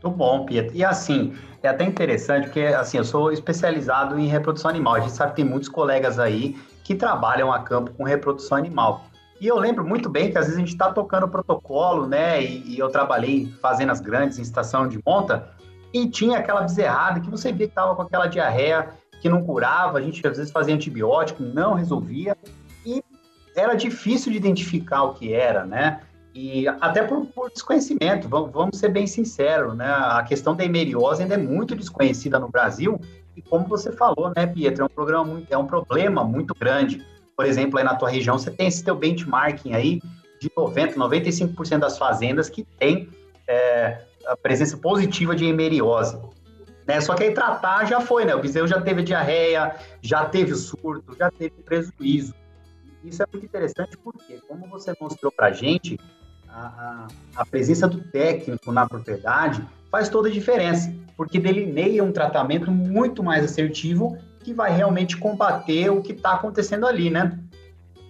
Muito 0.03 0.17
bom, 0.17 0.45
Pietro. 0.45 0.75
E 0.75 0.83
assim, 0.83 1.33
é 1.61 1.69
até 1.69 1.85
interessante, 1.85 2.45
porque 2.45 2.59
assim, 2.59 2.97
eu 2.97 3.05
sou 3.05 3.31
especializado 3.31 4.19
em 4.19 4.27
reprodução 4.27 4.69
animal. 4.69 4.95
A 4.95 4.99
gente 4.99 5.13
sabe 5.13 5.31
que 5.31 5.37
tem 5.37 5.45
muitos 5.45 5.69
colegas 5.69 6.19
aí 6.19 6.57
que 6.83 6.93
trabalham 6.93 7.53
a 7.53 7.59
campo 7.59 7.91
com 7.93 8.03
reprodução 8.03 8.57
animal. 8.57 9.05
E 9.39 9.47
eu 9.47 9.57
lembro 9.57 9.85
muito 9.85 10.09
bem 10.09 10.29
que 10.29 10.37
às 10.37 10.45
vezes 10.45 10.57
a 10.57 10.59
gente 10.59 10.73
está 10.73 10.91
tocando 10.91 11.27
protocolo, 11.29 12.05
né? 12.05 12.43
E, 12.43 12.75
e, 12.75 12.79
eu 12.79 12.89
trabalhei 12.89 13.51
fazendo 13.61 13.91
as 13.91 14.01
grandes 14.01 14.37
em 14.37 14.41
estação 14.41 14.87
de 14.87 14.99
monta 15.05 15.49
e 15.93 16.07
tinha 16.09 16.39
aquela 16.39 16.61
bezerrada 16.61 17.21
que 17.21 17.29
você 17.29 17.51
via 17.53 17.67
que 17.67 17.71
estava 17.71 17.95
com 17.95 18.01
aquela 18.01 18.27
diarreia 18.27 18.89
que 19.21 19.29
não 19.29 19.41
curava, 19.41 19.99
a 19.99 20.01
gente 20.01 20.25
às 20.27 20.37
vezes 20.37 20.51
fazia 20.51 20.75
antibiótico, 20.75 21.41
não 21.43 21.75
resolvia 21.75 22.37
e 22.85 23.01
era 23.55 23.73
difícil 23.73 24.31
de 24.31 24.37
identificar 24.37 25.03
o 25.03 25.13
que 25.13 25.33
era, 25.33 25.65
né? 25.65 26.01
E 26.33 26.67
até 26.67 27.03
por, 27.03 27.27
por 27.27 27.51
desconhecimento, 27.51 28.27
vamos, 28.27 28.51
vamos, 28.51 28.79
ser 28.79 28.89
bem 28.89 29.05
sinceros, 29.05 29.75
né? 29.75 29.85
A 29.85 30.23
questão 30.23 30.55
da 30.55 30.65
hemeriose 30.65 31.21
ainda 31.21 31.35
é 31.35 31.37
muito 31.37 31.75
desconhecida 31.75 32.39
no 32.39 32.49
Brasil 32.49 32.99
e 33.35 33.41
como 33.41 33.67
você 33.67 33.91
falou, 33.91 34.31
né, 34.35 34.47
Pietro, 34.47 34.83
é 34.83 34.85
um 34.85 34.89
programa 34.89 35.25
muito, 35.25 35.51
é 35.51 35.57
um 35.57 35.65
problema 35.65 36.23
muito 36.23 36.53
grande. 36.53 37.05
Por 37.35 37.45
exemplo, 37.45 37.77
aí 37.79 37.85
na 37.85 37.95
tua 37.95 38.09
região 38.09 38.37
você 38.37 38.51
tem 38.51 38.67
esse 38.67 38.83
teu 38.83 38.95
benchmarking 38.95 39.73
aí 39.73 39.99
de 40.39 40.51
90, 40.55 40.95
95% 40.95 41.79
das 41.79 41.97
fazendas 41.97 42.49
que 42.49 42.63
tem 42.63 43.09
é, 43.47 44.01
a 44.25 44.35
presença 44.35 44.77
positiva 44.77 45.35
de 45.35 45.45
hemeriose. 45.45 46.19
Né? 46.87 46.99
Só 47.01 47.15
que 47.15 47.23
aí 47.23 47.33
tratar 47.33 47.85
já 47.85 48.01
foi, 48.01 48.25
né? 48.25 48.35
O 48.35 48.41
bezerro 48.41 48.67
já 48.67 48.81
teve 48.81 49.03
diarreia, 49.03 49.75
já 50.01 50.25
teve 50.25 50.53
surto, 50.53 51.15
já 51.17 51.31
teve 51.31 51.61
prejuízo. 51.63 52.33
Isso 53.03 53.21
é 53.21 53.25
muito 53.31 53.45
interessante 53.45 53.97
porque, 53.97 54.39
como 54.47 54.67
você 54.67 54.93
mostrou 54.99 55.31
para 55.31 55.51
gente, 55.51 55.97
a, 56.53 57.07
a 57.35 57.45
presença 57.45 57.87
do 57.87 58.01
técnico 58.01 58.71
na 58.71 58.87
propriedade 58.87 59.63
faz 59.91 60.09
toda 60.09 60.29
a 60.29 60.31
diferença, 60.31 60.93
porque 61.17 61.39
delineia 61.39 62.03
um 62.03 62.11
tratamento 62.11 62.71
muito 62.71 63.23
mais 63.23 63.43
assertivo 63.43 64.17
que 64.43 64.53
vai 64.53 64.75
realmente 64.75 65.17
combater 65.17 65.89
o 65.89 66.01
que 66.01 66.11
está 66.11 66.33
acontecendo 66.33 66.85
ali, 66.85 67.09
né? 67.09 67.39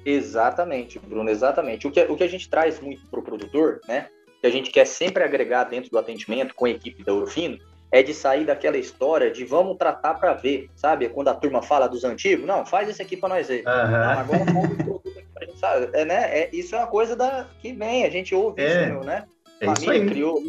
Exatamente, 0.05 0.99
Bruno, 0.99 1.29
exatamente. 1.29 1.87
O 1.87 1.91
que, 1.91 2.01
o 2.01 2.15
que 2.15 2.23
a 2.23 2.29
gente 2.29 2.49
traz 2.49 2.79
muito 2.79 3.05
para 3.07 3.19
o 3.19 3.23
produtor, 3.23 3.79
né? 3.87 4.07
Que 4.41 4.47
a 4.47 4.49
gente 4.49 4.71
quer 4.71 4.85
sempre 4.85 5.23
agregar 5.23 5.65
dentro 5.65 5.89
do 5.89 5.97
atendimento 5.97 6.53
com 6.53 6.65
a 6.65 6.69
equipe 6.69 7.03
da 7.03 7.11
Eurofino, 7.11 7.57
é 7.91 8.01
de 8.01 8.13
sair 8.13 8.43
daquela 8.43 8.75
história 8.75 9.29
de 9.29 9.45
vamos 9.45 9.77
tratar 9.77 10.15
para 10.15 10.33
ver, 10.33 10.67
sabe? 10.75 11.07
Quando 11.09 11.27
a 11.27 11.35
turma 11.35 11.61
fala 11.61 11.87
dos 11.87 12.03
antigos, 12.03 12.45
não, 12.45 12.65
faz 12.65 12.89
esse 12.89 13.01
aqui 13.01 13.15
para 13.15 13.29
nós 13.29 13.47
ver. 13.47 13.63
Uhum. 13.67 13.91
Não, 13.91 14.19
agora 14.19 14.45
sabe? 15.55 15.89
É, 15.93 16.05
né? 16.05 16.39
É, 16.39 16.49
isso 16.53 16.75
é 16.75 16.79
uma 16.79 16.87
coisa 16.87 17.15
da, 17.15 17.47
que 17.59 17.73
vem, 17.73 18.05
a 18.05 18.09
gente 18.09 18.33
ouve 18.33 18.61
é. 18.61 18.89
isso, 18.89 18.99
né? 19.05 19.25
É 19.59 19.65
Família 19.65 20.05
criou 20.05 20.41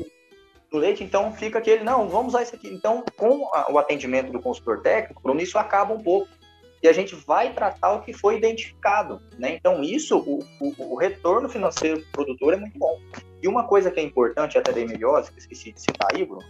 no 0.73 0.78
leite, 0.78 1.04
então 1.04 1.32
fica 1.32 1.58
aquele, 1.58 1.84
não, 1.84 2.08
vamos 2.08 2.28
usar 2.34 2.42
isso 2.42 2.54
aqui. 2.54 2.68
Então, 2.68 3.04
com 3.16 3.49
a, 3.54 3.70
o 3.70 3.78
atendimento 3.78 4.32
do 4.32 4.40
consultor 4.40 4.80
técnico, 4.82 5.23
Bruno, 5.23 5.40
isso 5.40 5.58
acaba 5.58 5.94
um 5.94 6.02
pouco. 6.02 6.28
E 6.82 6.88
a 6.88 6.92
gente 6.92 7.14
vai 7.14 7.54
tratar 7.54 7.92
o 7.92 8.02
que 8.02 8.12
foi 8.12 8.37
identificado, 8.37 9.23
né? 9.38 9.54
Então, 9.54 9.82
isso, 9.82 10.19
o, 10.19 10.40
o, 10.60 10.93
o 10.93 10.97
retorno 10.97 11.49
financeiro 11.49 12.00
do 12.00 12.06
produtor 12.12 12.52
é 12.52 12.56
muito 12.56 12.78
bom. 12.78 13.00
E 13.43 13.49
uma 13.49 13.64
coisa 13.64 13.90
que 13.90 14.00
é 14.00 14.02
importante 14.02 14.58
até 14.58 14.71
da 14.71 14.80
hemeliose, 14.80 15.32
que 15.32 15.38
esqueci 15.38 15.73
de 15.73 15.80
citar 15.80 16.08
aí, 16.12 16.26
Bruno, 16.26 16.45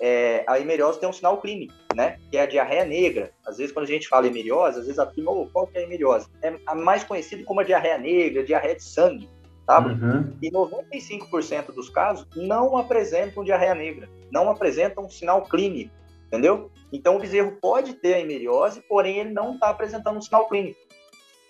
é, 0.00 0.44
a 0.46 0.58
hemeriose 0.58 0.98
tem 0.98 1.08
um 1.08 1.12
sinal 1.12 1.38
clínico, 1.40 1.74
né? 1.94 2.18
Que 2.30 2.38
é 2.38 2.42
a 2.42 2.46
diarreia 2.46 2.84
negra. 2.84 3.30
Às 3.46 3.58
vezes, 3.58 3.70
quando 3.70 3.84
a 3.84 3.88
gente 3.88 4.08
fala 4.08 4.26
hemeriose, 4.26 4.78
às 4.78 4.86
vezes 4.86 4.98
a 4.98 5.04
turma, 5.04 5.30
oh, 5.30 5.46
qual 5.46 5.66
que 5.66 5.76
é 5.76 5.82
a 5.82 5.84
hemeriose? 5.84 6.26
É 6.42 6.54
a 6.66 6.74
mais 6.74 7.04
conhecida 7.04 7.44
como 7.44 7.60
a 7.60 7.64
diarreia 7.64 7.98
negra, 7.98 8.42
diarreia 8.42 8.74
de 8.74 8.82
sangue, 8.82 9.28
tá? 9.66 9.78
Uhum. 9.78 10.36
E 10.40 10.50
95% 10.50 11.72
dos 11.74 11.90
casos 11.90 12.26
não 12.34 12.78
apresentam 12.78 13.44
diarreia 13.44 13.74
negra, 13.74 14.08
não 14.32 14.48
apresentam 14.50 15.04
um 15.04 15.10
sinal 15.10 15.42
clínico, 15.42 15.94
entendeu? 16.26 16.70
Então, 16.90 17.16
o 17.16 17.20
bezerro 17.20 17.58
pode 17.60 17.92
ter 17.94 18.14
a 18.14 18.20
hemeriose, 18.20 18.82
porém 18.88 19.18
ele 19.18 19.30
não 19.30 19.54
está 19.54 19.68
apresentando 19.68 20.16
um 20.16 20.22
sinal 20.22 20.48
clínico. 20.48 20.80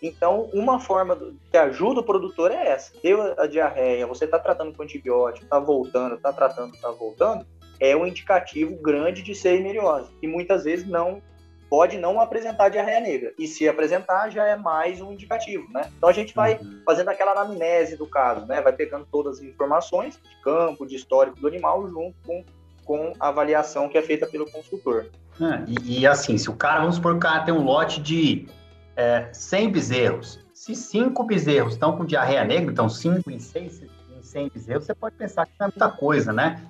Então, 0.02 0.48
uma 0.52 0.80
forma 0.80 1.16
que 1.50 1.56
ajuda 1.56 2.00
o 2.00 2.04
produtor 2.04 2.50
é 2.50 2.68
essa. 2.68 2.92
Deu 3.02 3.38
a 3.38 3.46
diarreia, 3.46 4.06
você 4.06 4.24
está 4.24 4.38
tratando 4.38 4.74
com 4.74 4.82
antibiótico, 4.82 5.44
está 5.44 5.58
voltando, 5.58 6.16
está 6.16 6.32
tratando, 6.32 6.74
está 6.74 6.90
voltando, 6.90 7.46
é 7.80 7.96
um 7.96 8.06
indicativo 8.06 8.76
grande 8.76 9.22
de 9.22 9.34
ser 9.34 9.58
hemeriose, 9.58 10.10
e 10.22 10.28
muitas 10.28 10.64
vezes 10.64 10.86
não 10.86 11.22
pode 11.70 11.96
não 11.96 12.20
apresentar 12.20 12.68
diarreia 12.68 13.00
negra. 13.00 13.32
E 13.38 13.46
se 13.46 13.68
apresentar, 13.68 14.28
já 14.28 14.44
é 14.44 14.56
mais 14.56 15.00
um 15.00 15.12
indicativo, 15.12 15.66
né? 15.72 15.82
Então 15.96 16.08
a 16.08 16.12
gente 16.12 16.34
vai 16.34 16.56
uhum. 16.56 16.82
fazendo 16.84 17.08
aquela 17.08 17.30
anamnese 17.30 17.96
do 17.96 18.06
caso, 18.06 18.44
né? 18.44 18.60
Vai 18.60 18.72
pegando 18.72 19.06
todas 19.10 19.38
as 19.38 19.44
informações 19.44 20.16
de 20.16 20.42
campo, 20.42 20.84
de 20.84 20.96
histórico 20.96 21.40
do 21.40 21.46
animal, 21.46 21.88
junto 21.88 22.16
com, 22.26 22.44
com 22.84 23.12
a 23.20 23.28
avaliação 23.28 23.88
que 23.88 23.96
é 23.96 24.02
feita 24.02 24.26
pelo 24.26 24.50
consultor. 24.50 25.06
É, 25.40 25.64
e, 25.68 26.00
e, 26.00 26.06
assim, 26.06 26.36
se 26.36 26.50
o 26.50 26.54
cara, 26.54 26.80
vamos 26.80 26.96
supor 26.96 27.12
que 27.12 27.18
o 27.18 27.20
cara 27.20 27.44
tem 27.44 27.54
um 27.54 27.62
lote 27.62 28.00
de 28.00 28.48
é, 28.96 29.28
100 29.32 29.70
bezerros, 29.70 30.40
se 30.52 30.74
cinco 30.74 31.24
bezerros 31.24 31.72
estão 31.72 31.96
com 31.96 32.04
diarreia 32.04 32.44
negra, 32.44 32.70
então 32.70 32.86
5 32.86 33.30
em 33.30 33.38
6 33.38 33.82
em 33.82 34.22
100 34.22 34.50
bezerros, 34.50 34.84
você 34.84 34.94
pode 34.94 35.16
pensar 35.16 35.46
que 35.46 35.52
não 35.58 35.68
é 35.68 35.70
muita 35.70 35.88
coisa, 35.88 36.34
né? 36.34 36.62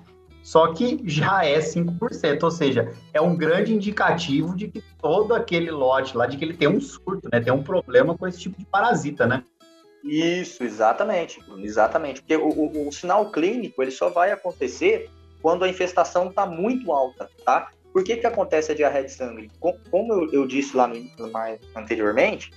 Só 0.43 0.73
que 0.73 0.99
já 1.05 1.45
é 1.45 1.59
5%, 1.59 2.43
ou 2.43 2.51
seja, 2.51 2.93
é 3.13 3.21
um 3.21 3.35
grande 3.35 3.73
indicativo 3.73 4.55
de 4.55 4.67
que 4.67 4.83
todo 4.99 5.33
aquele 5.33 5.69
lote 5.71 6.17
lá, 6.17 6.25
de 6.25 6.37
que 6.37 6.43
ele 6.43 6.55
tem 6.55 6.67
um 6.67 6.81
surto, 6.81 7.29
né? 7.31 7.39
Tem 7.39 7.53
um 7.53 7.63
problema 7.63 8.17
com 8.17 8.27
esse 8.27 8.39
tipo 8.39 8.57
de 8.57 8.65
parasita, 8.65 9.27
né? 9.27 9.43
Isso, 10.03 10.63
exatamente, 10.63 11.39
exatamente. 11.57 12.21
Porque 12.21 12.35
o, 12.35 12.49
o, 12.49 12.87
o 12.87 12.91
sinal 12.91 13.31
clínico, 13.31 13.81
ele 13.81 13.91
só 13.91 14.09
vai 14.09 14.31
acontecer 14.31 15.09
quando 15.41 15.63
a 15.63 15.69
infestação 15.69 16.29
está 16.29 16.45
muito 16.45 16.91
alta, 16.91 17.29
tá? 17.45 17.69
Por 17.93 18.03
que 18.03 18.17
que 18.17 18.25
acontece 18.25 18.71
a 18.71 18.75
diarreia 18.75 19.05
de 19.05 19.11
sangue? 19.11 19.51
Como 19.59 20.13
eu, 20.13 20.31
eu 20.31 20.47
disse 20.47 20.75
lá 20.75 20.87
no, 20.87 21.31
mais 21.31 21.59
anteriormente, 21.75 22.51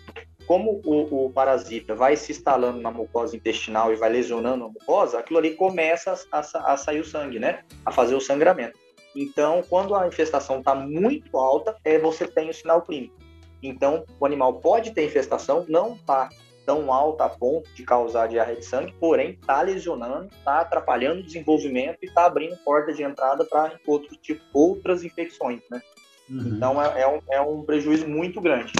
como 0.47 0.81
o, 0.85 1.27
o, 1.27 1.31
parasita 1.31 1.95
vai 1.95 2.17
se 2.17 2.33
instalando 2.33 2.81
na 2.81 2.91
mucosa 2.91 3.37
intestinal 3.37 3.93
e 3.93 3.97
vai 3.97 4.11
lesionando 4.11 4.65
a 4.65 4.69
mucosa, 4.69 5.19
aquilo 5.19 5.39
ali 5.39 5.55
começa 5.55 6.15
a, 6.31 6.39
a, 6.39 6.73
a 6.73 6.77
sair 6.77 7.01
o 7.01 7.05
sangue, 7.05 7.39
né? 7.39 7.63
A 7.85 7.91
fazer 7.91 8.15
o 8.15 8.21
sangramento. 8.21 8.79
Então, 9.15 9.63
quando 9.69 9.95
a 9.95 10.07
infestação 10.07 10.59
está 10.59 10.75
muito 10.75 11.37
alta, 11.39 11.77
é, 11.85 11.99
você 11.99 12.27
tem 12.27 12.51
o 12.51 12.55
sinal 12.55 12.83
clínico. 12.83 13.15
Então, 13.63 14.05
o 14.21 14.27
animal 14.27 14.55
pode 14.55 14.91
ter 14.91 15.07
infestação, 15.07 15.65
não 15.69 15.95
está 15.95 16.29
tão 16.67 16.93
alta 16.93 17.25
a 17.25 17.29
ponto 17.29 17.73
de 17.75 17.85
causar 17.85 18.27
diarreia 18.27 18.59
de 18.59 18.65
sangue, 18.65 18.95
porém 18.99 19.31
está 19.31 19.63
lesionando, 19.63 20.29
está 20.35 20.61
atrapalhando 20.61 21.21
o 21.21 21.23
desenvolvimento 21.23 21.99
e 22.03 22.07
está 22.07 22.27
abrindo 22.27 22.57
porta 22.65 22.93
de 22.93 23.03
entrada 23.03 23.45
para 23.45 23.79
outros 23.87 24.19
tipo, 24.19 24.43
outras 24.53 25.05
infecções, 25.05 25.63
né? 25.71 25.83
Uhum. 26.29 26.55
Então 26.57 26.83
é, 26.83 27.03
é, 27.03 27.09
um, 27.09 27.21
é 27.31 27.41
um 27.41 27.63
prejuízo 27.63 28.09
muito 28.09 28.41
grande. 28.41 28.73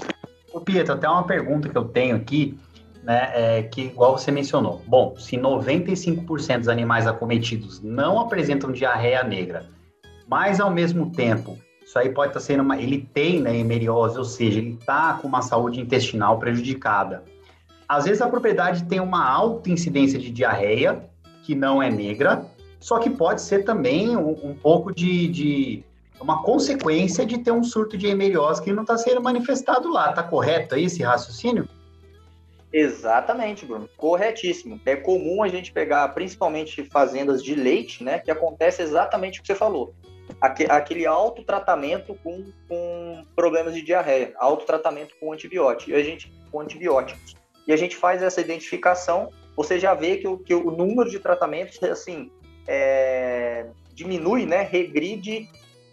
Ô 0.55 0.61
Pietro, 0.61 0.95
até 0.95 1.09
uma 1.09 1.25
pergunta 1.25 1.69
que 1.69 1.77
eu 1.77 1.85
tenho 1.85 2.15
aqui, 2.15 2.57
né, 3.03 3.31
é 3.35 3.63
que 3.65 3.87
igual 3.87 4.17
você 4.17 4.31
mencionou. 4.31 4.81
Bom, 4.87 5.17
se 5.19 5.37
95% 5.37 6.59
dos 6.59 6.69
animais 6.69 7.09
acometidos 7.09 7.83
não 7.83 8.21
apresentam 8.21 8.71
diarreia 8.71 9.25
negra, 9.25 9.67
mas 10.29 10.61
ao 10.61 10.71
mesmo 10.71 11.11
tempo, 11.11 11.59
isso 11.85 11.99
aí 11.99 12.09
pode 12.09 12.31
estar 12.31 12.39
sendo 12.39 12.63
uma, 12.63 12.81
ele 12.81 13.01
tem 13.13 13.41
né, 13.41 13.59
hemeriose, 13.59 14.17
ou 14.17 14.25
seja, 14.25 14.61
ele 14.61 14.75
está 14.75 15.15
com 15.15 15.27
uma 15.27 15.43
saúde 15.43 15.81
intestinal 15.81 16.39
prejudicada. 16.39 17.25
Às 17.89 18.05
vezes 18.05 18.23
a 18.23 18.29
propriedade 18.29 18.85
tem 18.85 19.01
uma 19.01 19.29
alta 19.29 19.69
incidência 19.69 20.21
de 20.21 20.31
diarreia, 20.31 21.03
que 21.43 21.57
não 21.57 21.83
é 21.83 21.91
negra, 21.91 22.47
só 22.79 23.01
que 23.01 23.11
pode 23.11 23.43
ser 23.43 23.65
também 23.65 24.17
um, 24.17 24.31
um 24.51 24.55
pouco 24.55 24.95
de, 24.95 25.27
de 25.27 25.85
uma 26.21 26.43
consequência 26.43 27.27
de 27.27 27.39
ter 27.39 27.51
um 27.51 27.63
surto 27.63 27.97
de 27.97 28.07
hemeriose 28.07 28.63
que 28.63 28.73
não 28.73 28.83
está 28.83 28.97
sendo 28.97 29.23
manifestado 29.23 29.91
lá. 29.91 30.11
Está 30.11 30.23
correto 30.23 30.75
aí 30.75 30.85
esse 30.85 31.03
raciocínio? 31.03 31.69
Exatamente, 32.73 33.65
Bruno. 33.65 33.89
Corretíssimo. 33.97 34.81
É 34.85 34.97
comum 34.97 35.45
a 35.45 35.49
gente 35.49 35.73
pegar, 35.73 36.09
principalmente 36.09 36.85
fazendas 36.85 37.43
de 37.43 37.55
leite, 37.55 38.03
né? 38.03 38.19
Que 38.19 38.33
acontece 38.33 38.83
exatamente 38.83 39.39
o 39.39 39.43
que 39.43 39.47
você 39.47 39.55
falou. 39.55 39.95
Aquele 40.41 41.07
autotratamento 41.07 42.17
com, 42.17 42.45
com 42.69 43.25
problemas 43.37 43.75
de 43.75 43.83
diarreia, 43.83 44.33
autotratamento 44.39 45.15
com 45.21 45.33
antibiótico, 45.33 45.93
e 45.93 45.95
a 45.95 46.03
gente, 46.03 46.33
com 46.51 46.61
antibióticos. 46.61 47.37
E 47.67 47.73
a 47.73 47.77
gente 47.77 47.95
faz 47.95 48.23
essa 48.23 48.41
identificação, 48.41 49.31
você 49.57 49.79
já 49.79 49.95
vê 49.95 50.17
que 50.17 50.27
o, 50.27 50.39
que 50.39 50.55
o 50.55 50.71
número 50.71 51.09
de 51.09 51.21
tratamentos, 51.21 51.81
assim, 51.85 52.31
é, 52.67 53.67
diminui, 53.95 54.47
né? 54.47 54.63
Regride 54.63 55.49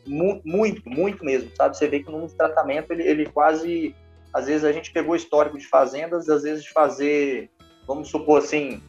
Mu 0.05 0.41
muito, 0.43 0.87
muito 0.89 1.23
mesmo, 1.23 1.51
sabe? 1.55 1.77
Você 1.77 1.87
vê 1.87 1.99
que 1.99 2.07
no 2.07 2.13
número 2.13 2.31
de 2.31 2.37
tratamento 2.37 2.91
ele, 2.91 3.03
ele 3.03 3.25
quase. 3.27 3.95
Às 4.33 4.47
vezes 4.47 4.63
a 4.63 4.71
gente 4.71 4.91
pegou 4.91 5.15
histórico 5.15 5.57
de 5.57 5.67
fazendas, 5.67 6.29
às 6.29 6.43
vezes 6.43 6.63
de 6.63 6.71
fazer, 6.71 7.49
vamos 7.85 8.09
supor 8.09 8.39
assim, 8.39 8.81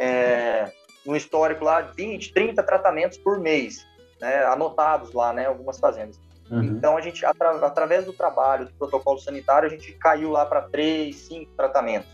é, 0.00 0.72
um 1.06 1.14
histórico 1.14 1.64
lá, 1.64 1.82
20, 1.82 2.32
30 2.32 2.62
tratamentos 2.62 3.18
por 3.18 3.38
mês, 3.38 3.86
né, 4.20 4.44
anotados 4.46 5.12
lá, 5.12 5.32
né, 5.34 5.46
algumas 5.46 5.78
fazendas. 5.78 6.18
Uhum. 6.50 6.62
Então 6.62 6.96
a 6.96 7.00
gente, 7.00 7.24
atra 7.26 7.50
através 7.66 8.04
do 8.04 8.12
trabalho, 8.12 8.66
do 8.66 8.72
protocolo 8.72 9.18
sanitário, 9.18 9.66
a 9.66 9.70
gente 9.70 9.92
caiu 9.92 10.30
lá 10.30 10.46
para 10.46 10.62
três, 10.62 11.16
cinco 11.16 11.52
tratamentos. 11.56 12.08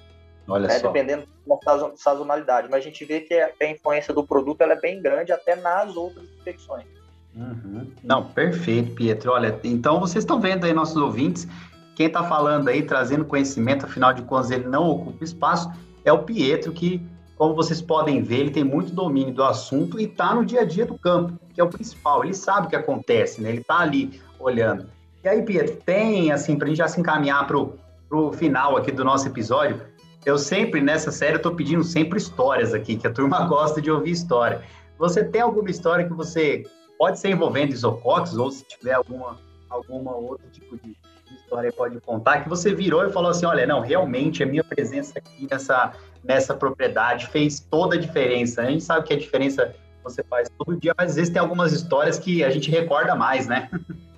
Olha 0.48 0.66
né, 0.66 0.78
só. 0.78 0.88
Dependendo 0.88 1.26
da 1.46 1.96
sazonalidade. 1.96 2.68
Mas 2.70 2.80
a 2.80 2.84
gente 2.84 3.04
vê 3.04 3.20
que 3.20 3.34
a, 3.34 3.52
influência 3.66 4.12
do 4.12 4.26
produto 4.26 4.60
ela 4.60 4.72
é 4.72 4.80
bem 4.80 5.00
grande 5.00 5.32
até 5.32 5.54
nas 5.54 5.96
outras 5.96 6.24
infecções. 6.40 6.86
Uhum. 7.34 7.86
Não, 8.02 8.24
perfeito, 8.24 8.94
Pietro. 8.94 9.32
Olha, 9.32 9.58
então 9.64 9.98
vocês 9.98 10.22
estão 10.22 10.40
vendo 10.40 10.64
aí, 10.64 10.72
nossos 10.72 10.96
ouvintes, 10.96 11.48
quem 11.94 12.06
está 12.06 12.22
falando 12.24 12.68
aí, 12.68 12.82
trazendo 12.82 13.24
conhecimento, 13.24 13.86
afinal 13.86 14.12
de 14.12 14.22
contas, 14.22 14.50
ele 14.50 14.66
não 14.66 14.88
ocupa 14.88 15.24
espaço, 15.24 15.70
é 16.04 16.12
o 16.12 16.18
Pietro, 16.18 16.72
que 16.72 17.00
como 17.36 17.54
vocês 17.54 17.82
podem 17.82 18.22
ver, 18.22 18.40
ele 18.40 18.50
tem 18.50 18.62
muito 18.62 18.92
domínio 18.92 19.34
do 19.34 19.42
assunto 19.42 19.98
e 19.98 20.04
está 20.04 20.34
no 20.34 20.44
dia 20.44 20.60
a 20.60 20.64
dia 20.64 20.86
do 20.86 20.96
campo, 20.96 21.36
que 21.52 21.60
é 21.60 21.64
o 21.64 21.68
principal. 21.68 22.22
Ele 22.22 22.34
sabe 22.34 22.66
o 22.68 22.70
que 22.70 22.76
acontece, 22.76 23.40
né? 23.40 23.48
Ele 23.48 23.60
está 23.60 23.80
ali 23.80 24.20
olhando. 24.38 24.86
E 25.24 25.28
aí, 25.28 25.42
Pietro, 25.42 25.76
tem, 25.84 26.30
assim, 26.30 26.56
para 26.56 26.66
a 26.66 26.68
gente 26.68 26.78
já 26.78 26.86
se 26.86 27.00
encaminhar 27.00 27.44
para 27.46 27.58
o 27.58 28.32
final 28.32 28.76
aqui 28.76 28.92
do 28.92 29.04
nosso 29.04 29.26
episódio, 29.26 29.80
eu 30.24 30.38
sempre, 30.38 30.80
nessa 30.80 31.10
série, 31.10 31.36
estou 31.36 31.52
pedindo 31.52 31.82
sempre 31.82 32.16
histórias 32.16 32.72
aqui, 32.72 32.96
que 32.96 33.08
a 33.08 33.10
turma 33.10 33.44
gosta 33.48 33.82
de 33.82 33.90
ouvir 33.90 34.12
história. 34.12 34.62
Você 34.96 35.24
tem 35.24 35.40
alguma 35.40 35.68
história 35.68 36.06
que 36.06 36.14
você 36.14 36.62
pode 37.02 37.18
ser 37.18 37.30
envolvendo 37.30 37.72
isocox, 37.72 38.36
ou 38.36 38.48
se 38.48 38.62
tiver 38.62 38.92
alguma, 38.92 39.36
alguma 39.68 40.14
outro 40.14 40.48
tipo 40.52 40.76
de, 40.76 40.90
de 40.92 41.34
história 41.34 41.72
pode 41.72 42.00
contar, 42.00 42.44
que 42.44 42.48
você 42.48 42.72
virou 42.72 43.04
e 43.04 43.10
falou 43.10 43.32
assim, 43.32 43.44
olha, 43.44 43.66
não, 43.66 43.80
realmente 43.80 44.40
a 44.40 44.46
minha 44.46 44.62
presença 44.62 45.18
aqui 45.18 45.48
nessa, 45.50 45.94
nessa 46.22 46.54
propriedade 46.54 47.26
fez 47.26 47.58
toda 47.58 47.96
a 47.96 47.98
diferença. 47.98 48.62
A 48.62 48.66
gente 48.66 48.84
sabe 48.84 49.04
que 49.04 49.14
a 49.14 49.18
diferença 49.18 49.74
você 50.04 50.22
faz 50.22 50.48
todo 50.56 50.78
dia, 50.78 50.94
mas 50.96 51.10
às 51.10 51.16
vezes 51.16 51.32
tem 51.32 51.42
algumas 51.42 51.72
histórias 51.72 52.20
que 52.20 52.44
a 52.44 52.50
gente 52.50 52.70
recorda 52.70 53.16
mais, 53.16 53.48
né? 53.48 53.68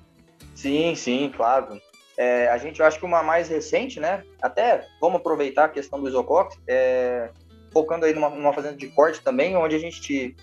Sim, 0.55 0.95
sim, 0.95 1.33
claro. 1.35 1.81
É, 2.19 2.49
a 2.49 2.59
gente, 2.59 2.81
eu 2.81 2.87
acho 2.87 2.99
que 2.99 3.07
uma 3.07 3.23
mais 3.23 3.49
recente, 3.49 3.99
né? 3.99 4.23
Até 4.43 4.87
vamos 5.01 5.21
aproveitar 5.21 5.65
a 5.65 5.69
questão 5.71 6.03
do 6.03 6.09
isocox, 6.09 6.59
é, 6.69 7.31
focando 7.73 8.07
aí 8.07 8.15
numa, 8.15 8.31
numa, 8.31 8.53
fazenda 8.53 8.77
de 8.77 8.87
corte 8.89 9.21
também, 9.21 9.57
onde 9.57 9.75
a 9.75 9.79
gente 9.79 10.37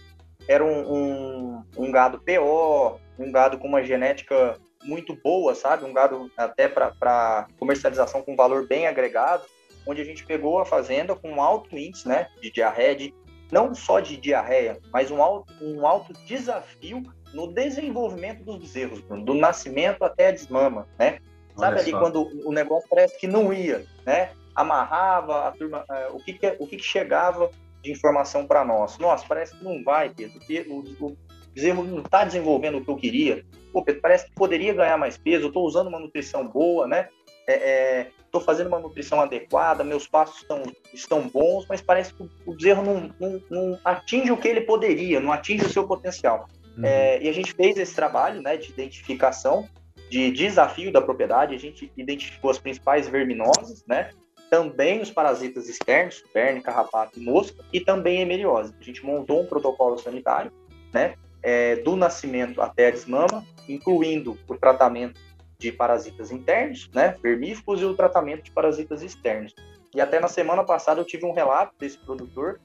era 0.52 0.64
um, 0.64 0.94
um, 0.94 1.64
um, 1.78 1.92
gado 1.92 2.20
PO, 2.20 3.00
um 3.18 3.32
gado 3.32 3.58
com 3.58 3.68
uma 3.68 3.84
genética 3.84 4.58
muito 4.84 5.16
boa, 5.16 5.56
sabe? 5.56 5.86
Um 5.86 5.94
gado 5.94 6.32
até 6.36 6.68
para 6.68 7.48
comercialização 7.60 8.22
com 8.22 8.36
valor 8.36 8.68
bem 8.68 8.88
agregado 8.88 9.44
onde 9.86 10.02
a 10.02 10.06
gente 10.06 10.26
pegou 10.26 10.60
a 10.60 10.66
fazenda 10.66 11.16
com 11.16 11.32
um 11.32 11.42
alto 11.42 11.78
índice 11.78 12.08
né, 12.08 12.28
de 12.42 12.52
diarreia, 12.52 12.96
de, 12.96 13.14
não 13.52 13.74
só 13.74 14.00
de 14.00 14.18
diarreia, 14.18 14.80
mas 14.92 15.12
um 15.12 15.22
alto, 15.22 15.54
um 15.62 15.86
alto 15.86 16.14
desafio 16.26 17.04
no 17.34 17.48
desenvolvimento 17.48 18.44
dos 18.44 18.58
bezerros, 18.58 19.02
do 19.02 19.34
nascimento 19.34 20.04
até 20.04 20.28
a 20.28 20.32
desmama, 20.32 20.88
né? 21.00 21.20
Sabe 21.56 21.80
ali 21.80 21.92
quando 21.92 22.30
o 22.46 22.52
negócio 22.52 22.88
parece 22.90 23.18
que 23.20 23.28
não 23.28 23.54
ia, 23.54 23.86
né? 24.06 24.32
Amarrava 24.56 25.48
a 25.48 25.52
turma, 25.52 25.86
uh, 25.90 26.16
o, 26.16 26.20
que, 26.20 26.34
que, 26.34 26.56
o 26.60 26.68
que, 26.68 26.78
que 26.78 26.84
chegava 26.84 27.50
de 27.82 27.92
informação 27.92 28.46
para 28.46 28.64
nós? 28.64 28.98
Nossa, 28.98 29.26
parece 29.28 29.58
que 29.58 29.64
não 29.64 29.84
vai, 29.84 30.10
Pedro. 30.10 30.40
O, 30.70 31.06
o 31.08 31.18
bezerro 31.54 31.84
não 31.84 32.00
está 32.00 32.24
desenvolvendo 32.24 32.78
o 32.78 32.84
que 32.84 32.90
eu 32.90 32.96
queria. 32.96 33.46
Pô, 33.72 33.84
Pedro, 33.84 34.02
parece 34.02 34.26
que 34.26 34.34
poderia 34.34 34.74
ganhar 34.74 34.98
mais 34.98 35.18
peso. 35.18 35.46
Eu 35.46 35.48
estou 35.48 35.66
usando 35.66 35.88
uma 35.88 36.00
nutrição 36.00 36.48
boa, 36.48 36.88
né? 36.88 37.08
estou 37.48 38.42
é, 38.42 38.44
é, 38.44 38.46
fazendo 38.46 38.68
uma 38.68 38.80
nutrição 38.80 39.20
adequada, 39.20 39.84
meus 39.84 40.08
passos 40.08 40.42
estão, 40.42 40.64
estão 40.94 41.28
bons, 41.28 41.66
mas 41.68 41.82
parece 41.82 42.14
que 42.14 42.24
o 42.46 42.54
bezerro 42.54 42.84
não, 42.84 43.14
não, 43.20 43.42
não 43.50 43.80
atinge 43.84 44.32
o 44.32 44.38
que 44.38 44.48
ele 44.48 44.62
poderia, 44.62 45.20
não 45.20 45.32
atinge 45.32 45.66
o 45.66 45.70
seu 45.70 45.88
potencial. 45.88 46.48
Uhum. 46.78 46.86
É, 46.86 47.22
e 47.22 47.28
a 47.28 47.34
gente 47.34 47.54
fez 47.54 47.78
esse 47.78 47.96
trabalho 47.96 48.42
né, 48.42 48.58
de 48.58 48.70
identificação, 48.70 49.68
de 50.10 50.32
desafio 50.32 50.92
da 50.92 51.02
propriedade, 51.02 51.56
a 51.56 51.60
gente 51.60 51.92
identificou 51.98 52.52
as 52.52 52.60
principais 52.60 53.08
verminoses, 53.08 53.84
né, 53.88 54.12
também 54.52 55.00
os 55.00 55.10
parasitas 55.10 55.70
externos, 55.70 56.22
verme, 56.34 56.62
carrapato 56.62 57.18
e 57.18 57.24
mosca, 57.24 57.64
e 57.72 57.80
também 57.80 58.20
hemeliose. 58.20 58.76
A 58.78 58.84
gente 58.84 59.04
montou 59.06 59.42
um 59.42 59.46
protocolo 59.46 59.98
sanitário, 59.98 60.52
né, 60.94 61.16
é, 61.42 61.78
do 61.78 61.96
nascimento 61.96 62.62
até 62.62 62.88
a 62.88 62.92
desmama, 62.92 63.46
incluindo 63.70 64.38
o 64.50 64.58
tratamento 64.58 65.22
de 65.58 65.72
parasitas 65.72 66.32
internos, 66.32 66.90
né, 66.94 67.16
vermífugos, 67.24 67.82
e 67.82 67.86
o 67.86 67.96
tratamento 67.96 68.44
de 68.44 68.52
parasitas 68.52 69.02
externos. 69.02 69.56
E 69.96 70.02
até 70.02 70.20
na 70.20 70.28
semana 70.28 70.66
passada 70.66 71.00
eu 71.00 71.06
tive 71.06 71.26
um 71.26 71.32
relato 71.32 71.74
desse 71.80 71.98
produtor 72.00 72.60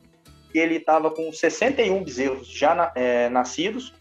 que 0.50 0.58
ele 0.58 0.78
estava 0.78 1.08
com 1.08 1.32
61 1.32 2.02
bezerros 2.02 2.48
já 2.48 2.74
na, 2.74 2.92
é, 2.96 3.28
nascidos. 3.28 3.94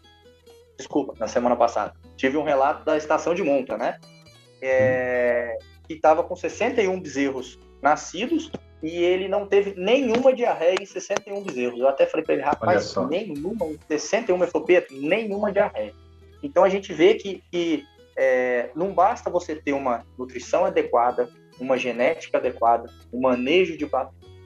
Desculpa, 0.76 1.14
na 1.20 1.28
semana 1.28 1.54
passada. 1.54 1.94
Tive 2.16 2.36
um 2.36 2.42
relato 2.42 2.84
da 2.84 2.96
estação 2.96 3.32
de 3.32 3.44
monta, 3.44 3.78
né? 3.78 4.00
É, 4.60 5.56
que 5.86 5.94
estava 5.94 6.24
com 6.24 6.34
61 6.34 7.00
bezerros 7.00 7.58
nascidos 7.86 8.50
e 8.82 8.90
ele 8.98 9.28
não 9.28 9.46
teve 9.46 9.74
nenhuma 9.76 10.32
diarreia 10.32 10.76
em 10.80 10.84
61 10.84 11.42
bezerros. 11.44 11.78
Eu 11.78 11.88
até 11.88 12.04
falei 12.04 12.24
para 12.24 12.34
ele, 12.34 12.42
rapaz, 12.42 12.94
nenhuma, 13.08 13.66
61, 13.88 14.36
ele 14.36 14.50
falou, 14.50 14.66
Pedro, 14.66 15.00
nenhuma 15.00 15.52
diarreia. 15.52 15.94
Então 16.42 16.64
a 16.64 16.68
gente 16.68 16.92
vê 16.92 17.14
que, 17.14 17.42
que 17.50 17.84
é, 18.16 18.70
não 18.74 18.92
basta 18.92 19.30
você 19.30 19.54
ter 19.54 19.72
uma 19.72 20.04
nutrição 20.18 20.64
adequada, 20.64 21.30
uma 21.60 21.78
genética 21.78 22.38
adequada, 22.38 22.90
um 23.12 23.20
manejo 23.20 23.76
de, 23.76 23.88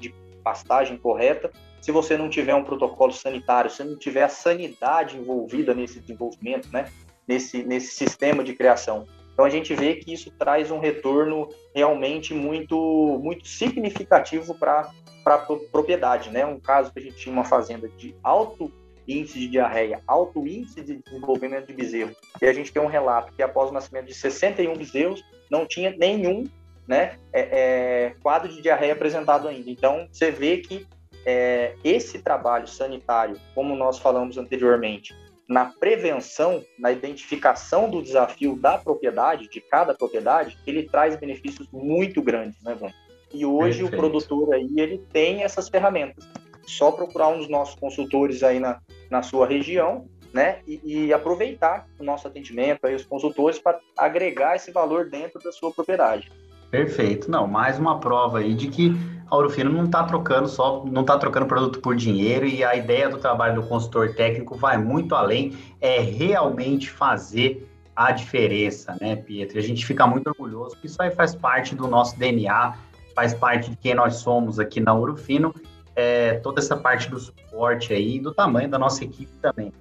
de 0.00 0.14
pastagem 0.44 0.98
correta, 0.98 1.50
se 1.80 1.90
você 1.90 2.16
não 2.16 2.28
tiver 2.28 2.54
um 2.54 2.62
protocolo 2.62 3.12
sanitário, 3.12 3.70
se 3.70 3.82
não 3.82 3.96
tiver 3.96 4.22
a 4.22 4.28
sanidade 4.28 5.16
envolvida 5.16 5.74
nesse 5.74 5.98
desenvolvimento, 5.98 6.68
né? 6.70 6.86
nesse, 7.26 7.62
nesse 7.62 7.94
sistema 7.94 8.44
de 8.44 8.54
criação. 8.54 9.06
Então 9.40 9.46
a 9.46 9.50
gente 9.50 9.74
vê 9.74 9.94
que 9.94 10.12
isso 10.12 10.30
traz 10.32 10.70
um 10.70 10.78
retorno 10.78 11.48
realmente 11.74 12.34
muito, 12.34 12.76
muito 13.22 13.48
significativo 13.48 14.54
para 14.54 14.92
a 15.24 15.38
propriedade. 15.72 16.28
Né? 16.28 16.44
Um 16.44 16.60
caso 16.60 16.92
que 16.92 16.98
a 16.98 17.02
gente 17.02 17.16
tinha 17.16 17.32
uma 17.32 17.44
fazenda 17.44 17.88
de 17.88 18.14
alto 18.22 18.70
índice 19.08 19.38
de 19.38 19.48
diarreia, 19.48 20.02
alto 20.06 20.46
índice 20.46 20.82
de 20.82 20.98
desenvolvimento 20.98 21.68
de 21.68 21.72
bezerro. 21.72 22.14
E 22.42 22.44
a 22.44 22.52
gente 22.52 22.70
tem 22.70 22.82
um 22.82 22.86
relato 22.86 23.32
que 23.32 23.42
após 23.42 23.70
o 23.70 23.72
nascimento 23.72 24.08
de 24.08 24.12
61 24.12 24.74
bezerros, 24.74 25.24
não 25.50 25.64
tinha 25.64 25.96
nenhum 25.96 26.44
né, 26.86 27.16
é, 27.32 27.40
é, 27.40 28.14
quadro 28.22 28.52
de 28.52 28.60
diarreia 28.60 28.92
apresentado 28.92 29.48
ainda. 29.48 29.70
Então, 29.70 30.06
você 30.12 30.30
vê 30.30 30.58
que 30.58 30.86
é, 31.24 31.76
esse 31.82 32.18
trabalho 32.18 32.68
sanitário, 32.68 33.40
como 33.54 33.74
nós 33.74 33.98
falamos 33.98 34.36
anteriormente, 34.36 35.16
na 35.50 35.64
prevenção, 35.64 36.64
na 36.78 36.92
identificação 36.92 37.90
do 37.90 38.00
desafio 38.00 38.54
da 38.54 38.78
propriedade, 38.78 39.50
de 39.50 39.60
cada 39.60 39.92
propriedade, 39.92 40.56
ele 40.64 40.84
traz 40.84 41.16
benefícios 41.16 41.66
muito 41.72 42.22
grandes, 42.22 42.62
né, 42.62 42.72
Bruno? 42.72 42.94
E 43.34 43.44
hoje 43.44 43.80
Perfeito. 43.80 43.94
o 43.94 43.98
produtor 43.98 44.54
aí, 44.54 44.68
ele 44.76 44.98
tem 45.12 45.42
essas 45.42 45.68
ferramentas 45.68 46.24
só 46.64 46.92
procurar 46.92 47.28
um 47.30 47.38
dos 47.38 47.48
nossos 47.48 47.74
consultores 47.74 48.44
aí 48.44 48.60
na, 48.60 48.80
na 49.10 49.24
sua 49.24 49.44
região, 49.44 50.06
né? 50.32 50.60
E, 50.68 50.80
e 50.84 51.12
aproveitar 51.12 51.88
o 51.98 52.04
nosso 52.04 52.28
atendimento 52.28 52.86
aí, 52.86 52.94
os 52.94 53.04
consultores, 53.04 53.58
para 53.58 53.80
agregar 53.98 54.54
esse 54.54 54.70
valor 54.70 55.10
dentro 55.10 55.40
da 55.42 55.50
sua 55.50 55.72
propriedade. 55.72 56.30
Perfeito. 56.70 57.28
Não, 57.28 57.48
mais 57.48 57.76
uma 57.76 57.98
prova 57.98 58.38
aí 58.38 58.54
de 58.54 58.68
que 58.68 58.92
a 59.30 59.36
Ourofino 59.36 59.70
não 59.70 59.84
está 59.84 60.02
trocando 60.02 60.48
só, 60.48 60.84
não 60.84 61.02
está 61.02 61.16
trocando 61.16 61.46
produto 61.46 61.80
por 61.80 61.94
dinheiro 61.94 62.46
e 62.46 62.64
a 62.64 62.74
ideia 62.74 63.08
do 63.08 63.18
trabalho 63.18 63.60
do 63.60 63.66
consultor 63.66 64.14
técnico 64.14 64.56
vai 64.56 64.76
muito 64.76 65.14
além, 65.14 65.56
é 65.80 66.00
realmente 66.00 66.90
fazer 66.90 67.68
a 67.94 68.10
diferença, 68.10 68.96
né, 69.00 69.16
Pietro? 69.16 69.58
A 69.58 69.62
gente 69.62 69.86
fica 69.86 70.06
muito 70.06 70.26
orgulhoso, 70.28 70.70
porque 70.70 70.86
isso 70.86 71.00
aí 71.00 71.10
faz 71.10 71.34
parte 71.34 71.74
do 71.74 71.86
nosso 71.86 72.18
DNA, 72.18 72.74
faz 73.14 73.34
parte 73.34 73.70
de 73.70 73.76
quem 73.76 73.94
nós 73.94 74.16
somos 74.16 74.58
aqui 74.58 74.80
na 74.80 74.94
Ourofino 74.94 75.54
é, 75.94 76.34
toda 76.34 76.60
essa 76.60 76.76
parte 76.76 77.10
do 77.10 77.18
suporte 77.18 77.92
aí, 77.92 78.18
do 78.18 78.32
tamanho 78.32 78.68
da 78.68 78.78
nossa 78.78 79.04
equipe 79.04 79.32
também. 79.40 79.72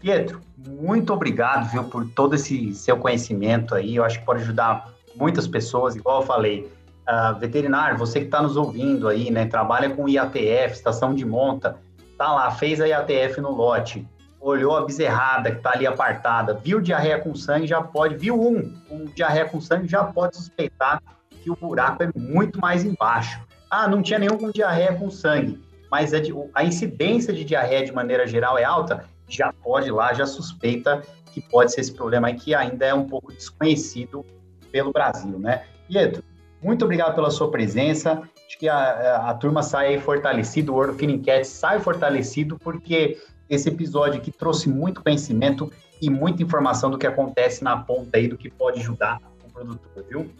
Pietro, 0.00 0.40
muito 0.56 1.12
obrigado, 1.12 1.70
viu, 1.70 1.84
por 1.84 2.08
todo 2.10 2.34
esse 2.34 2.74
seu 2.74 2.96
conhecimento 2.96 3.74
aí. 3.74 3.96
Eu 3.96 4.04
acho 4.04 4.18
que 4.18 4.24
pode 4.24 4.42
ajudar 4.42 4.92
muitas 5.14 5.46
pessoas, 5.46 5.94
igual 5.94 6.22
eu 6.22 6.26
falei. 6.26 6.70
Uh, 7.10 7.36
veterinário, 7.40 7.98
você 7.98 8.20
que 8.20 8.26
está 8.26 8.40
nos 8.40 8.56
ouvindo 8.56 9.08
aí, 9.08 9.32
né, 9.32 9.44
trabalha 9.44 9.90
com 9.90 10.08
IATF, 10.08 10.74
estação 10.74 11.12
de 11.12 11.24
monta, 11.24 11.76
tá 12.16 12.32
lá, 12.32 12.50
fez 12.52 12.80
a 12.80 12.86
IATF 12.86 13.40
no 13.40 13.50
lote, 13.50 14.06
olhou 14.40 14.76
a 14.76 14.84
bezerrada 14.84 15.50
que 15.50 15.56
está 15.56 15.72
ali 15.72 15.86
apartada, 15.86 16.54
viu 16.54 16.80
diarreia 16.80 17.18
com 17.18 17.34
sangue, 17.34 17.66
já 17.66 17.82
pode, 17.82 18.16
viu 18.16 18.40
um 18.40 18.74
com 18.88 19.06
diarreia 19.06 19.44
com 19.44 19.60
sangue, 19.60 19.88
já 19.88 20.04
pode 20.04 20.36
suspeitar 20.36 21.02
que 21.42 21.50
o 21.50 21.56
buraco 21.56 22.02
é 22.02 22.10
muito 22.16 22.60
mais 22.60 22.84
embaixo. 22.84 23.40
Ah, 23.68 23.88
não 23.88 24.02
tinha 24.02 24.18
nenhum 24.18 24.38
com 24.38 24.50
diarreia 24.50 24.94
com 24.94 25.10
sangue, 25.10 25.60
mas 25.90 26.14
a, 26.14 26.18
a 26.54 26.64
incidência 26.64 27.32
de 27.32 27.42
diarreia 27.42 27.84
de 27.84 27.92
maneira 27.92 28.26
geral 28.26 28.56
é 28.56 28.64
alta, 28.64 29.04
já 29.28 29.52
pode 29.52 29.90
lá, 29.90 30.12
já 30.12 30.26
suspeita 30.26 31.02
que 31.32 31.40
pode 31.40 31.72
ser 31.72 31.80
esse 31.80 31.92
problema 31.92 32.28
aí 32.28 32.34
que 32.34 32.54
ainda 32.54 32.86
é 32.86 32.94
um 32.94 33.06
pouco 33.06 33.32
desconhecido 33.32 34.24
pelo 34.70 34.92
Brasil, 34.92 35.38
né? 35.38 35.64
Pietro, 35.88 36.22
muito 36.62 36.84
obrigado 36.84 37.14
pela 37.14 37.30
sua 37.30 37.50
presença. 37.50 38.22
Acho 38.46 38.58
que 38.58 38.68
a, 38.68 38.76
a, 38.76 39.30
a 39.30 39.34
turma 39.34 39.62
sai 39.62 39.98
fortalecida, 39.98 40.70
o 40.70 40.74
World 40.74 40.94
of 40.94 41.04
Enquete 41.04 41.46
sai 41.46 41.80
fortalecido, 41.80 42.58
porque 42.58 43.18
esse 43.48 43.68
episódio 43.68 44.20
aqui 44.20 44.30
trouxe 44.30 44.68
muito 44.68 45.02
conhecimento 45.02 45.72
e 46.00 46.08
muita 46.08 46.42
informação 46.42 46.90
do 46.90 46.98
que 46.98 47.06
acontece 47.06 47.62
na 47.62 47.76
ponta 47.76 48.16
aí, 48.16 48.28
do 48.28 48.36
que 48.36 48.50
pode 48.50 48.80
ajudar 48.80 49.20
o 49.44 49.52
produtor, 49.52 50.04
viu? 50.08 50.30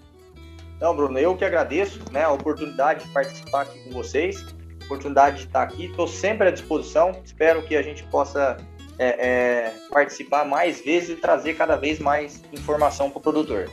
Não, 0.80 0.96
Bruno, 0.96 1.18
eu 1.18 1.36
que 1.36 1.44
agradeço 1.44 2.00
né, 2.10 2.24
a 2.24 2.30
oportunidade 2.30 3.04
de 3.04 3.12
participar 3.12 3.62
aqui 3.62 3.78
com 3.84 3.90
vocês, 3.90 4.44
oportunidade 4.84 5.38
de 5.38 5.42
estar 5.44 5.62
aqui, 5.62 5.86
estou 5.86 6.08
sempre 6.08 6.48
à 6.48 6.50
disposição, 6.50 7.12
espero 7.22 7.62
que 7.62 7.76
a 7.76 7.82
gente 7.82 8.02
possa 8.04 8.56
é, 8.98 9.08
é, 9.08 9.74
participar 9.90 10.44
mais 10.44 10.80
vezes 10.82 11.10
e 11.10 11.16
trazer 11.16 11.54
cada 11.54 11.76
vez 11.76 11.98
mais 11.98 12.42
informação 12.52 13.10
para 13.10 13.18
o 13.18 13.22
produtor. 13.22 13.68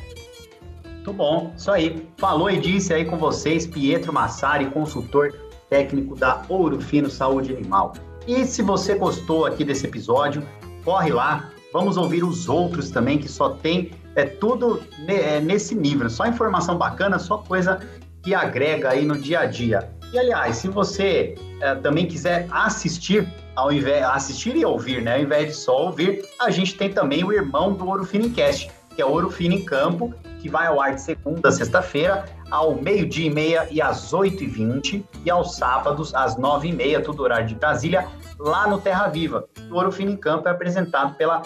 Muito 1.08 1.18
bom, 1.18 1.54
isso 1.56 1.72
aí. 1.72 2.06
Falou 2.18 2.52
e 2.52 2.60
disse 2.60 2.94
aí 2.94 3.06
com 3.06 3.16
vocês, 3.16 3.66
Pietro 3.66 4.12
Massari, 4.12 4.66
consultor 4.66 5.34
técnico 5.70 6.18
da 6.18 6.42
Ouro 6.50 6.82
Fino 6.82 7.10
Saúde 7.10 7.56
Animal. 7.56 7.94
E 8.28 8.46
se 8.46 8.62
você 8.62 8.94
gostou 8.94 9.46
aqui 9.46 9.64
desse 9.64 9.88
episódio, 9.88 10.46
corre 10.84 11.14
lá, 11.14 11.50
vamos 11.72 11.96
ouvir 11.96 12.26
os 12.26 12.50
outros 12.50 12.90
também, 12.90 13.18
que 13.18 13.30
só 13.30 13.52
tem 13.52 13.92
é 14.16 14.26
tudo 14.26 14.82
é, 15.08 15.40
nesse 15.40 15.76
nível, 15.76 16.10
só 16.10 16.26
informação 16.26 16.78
bacana, 16.78 17.18
só 17.18 17.38
coisa 17.38 17.80
que 18.22 18.36
agrega 18.36 18.90
aí 18.90 19.06
no 19.06 19.18
dia 19.18 19.40
a 19.40 19.46
dia. 19.46 19.90
E 20.12 20.20
aliás, 20.20 20.58
se 20.58 20.68
você 20.68 21.36
é, 21.62 21.74
também 21.76 22.06
quiser 22.06 22.48
assistir, 22.52 23.26
ao 23.56 23.72
invés 23.72 24.04
assistir 24.04 24.58
e 24.58 24.66
ouvir, 24.66 25.02
né, 25.02 25.16
ao 25.16 25.22
invés 25.22 25.48
de 25.48 25.54
só 25.54 25.86
ouvir, 25.86 26.26
a 26.38 26.50
gente 26.50 26.76
tem 26.76 26.90
também 26.90 27.24
o 27.24 27.32
irmão 27.32 27.72
do 27.72 27.88
Ouro 27.88 28.04
Finicast, 28.04 28.70
que 28.94 29.02
é 29.02 29.06
Ouro 29.06 29.30
Fino 29.30 29.54
em 29.54 29.64
Campo, 29.64 30.14
que 30.40 30.50
vai 30.50 30.68
ao 30.68 30.80
ar 30.80 30.96
de 30.96 31.02
segunda 31.02 31.50
a 31.50 31.52
sexta-feira, 31.52 32.26
ao 32.50 32.76
meio-dia 32.76 33.28
e 33.28 33.30
meia 33.30 33.68
e 33.70 33.82
às 33.82 34.14
oito 34.14 34.44
e 34.44 34.48
vinte, 34.48 35.06
aos 35.30 35.56
sábados 35.56 36.14
às 36.16 36.38
nove 36.38 36.70
e 36.70 36.74
meia, 36.74 37.02
tudo 37.02 37.24
horário 37.24 37.48
de 37.48 37.56
Brasília, 37.56 38.08
lá 38.40 38.68
no 38.68 38.80
Terra 38.80 39.08
Viva. 39.08 39.48
O 39.70 39.76
Ouro 39.76 39.92
Fino 39.92 40.12
em 40.12 40.18
Campo 40.18 40.48
é 40.48 40.52
apresentado 40.52 41.16
pela 41.16 41.42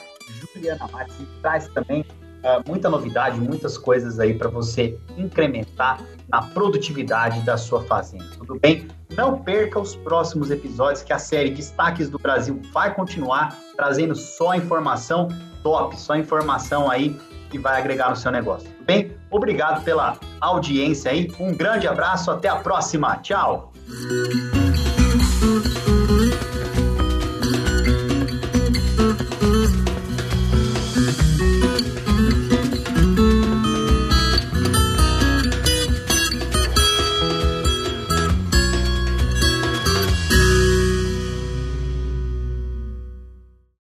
Juliana 0.53 0.87
Marques, 0.91 1.15
que 1.15 1.25
traz 1.41 1.67
também 1.69 2.01
uh, 2.01 2.67
muita 2.67 2.89
novidade, 2.89 3.39
muitas 3.39 3.77
coisas 3.77 4.19
aí 4.19 4.33
para 4.33 4.49
você 4.49 4.97
incrementar 5.17 5.99
na 6.27 6.41
produtividade 6.41 7.41
da 7.41 7.57
sua 7.57 7.83
fazenda. 7.83 8.25
Tudo 8.37 8.59
bem? 8.59 8.87
Não 9.15 9.41
perca 9.41 9.79
os 9.79 9.95
próximos 9.95 10.51
episódios 10.51 11.03
que 11.03 11.11
a 11.11 11.19
série 11.19 11.49
Destaques 11.49 12.09
do 12.09 12.17
Brasil 12.17 12.61
vai 12.71 12.93
continuar 12.93 13.57
trazendo 13.75 14.15
só 14.15 14.55
informação 14.55 15.27
top, 15.63 15.99
só 15.99 16.15
informação 16.15 16.89
aí 16.89 17.19
que 17.51 17.59
vai 17.59 17.79
agregar 17.79 18.09
no 18.09 18.15
seu 18.15 18.31
negócio. 18.31 18.67
Tudo 18.69 18.85
bem? 18.85 19.11
Obrigado 19.29 19.83
pela 19.83 20.17
audiência 20.39 21.11
aí. 21.11 21.31
Um 21.39 21.53
grande 21.53 21.87
abraço, 21.87 22.31
até 22.31 22.47
a 22.47 22.55
próxima. 22.55 23.17
Tchau. 23.17 23.71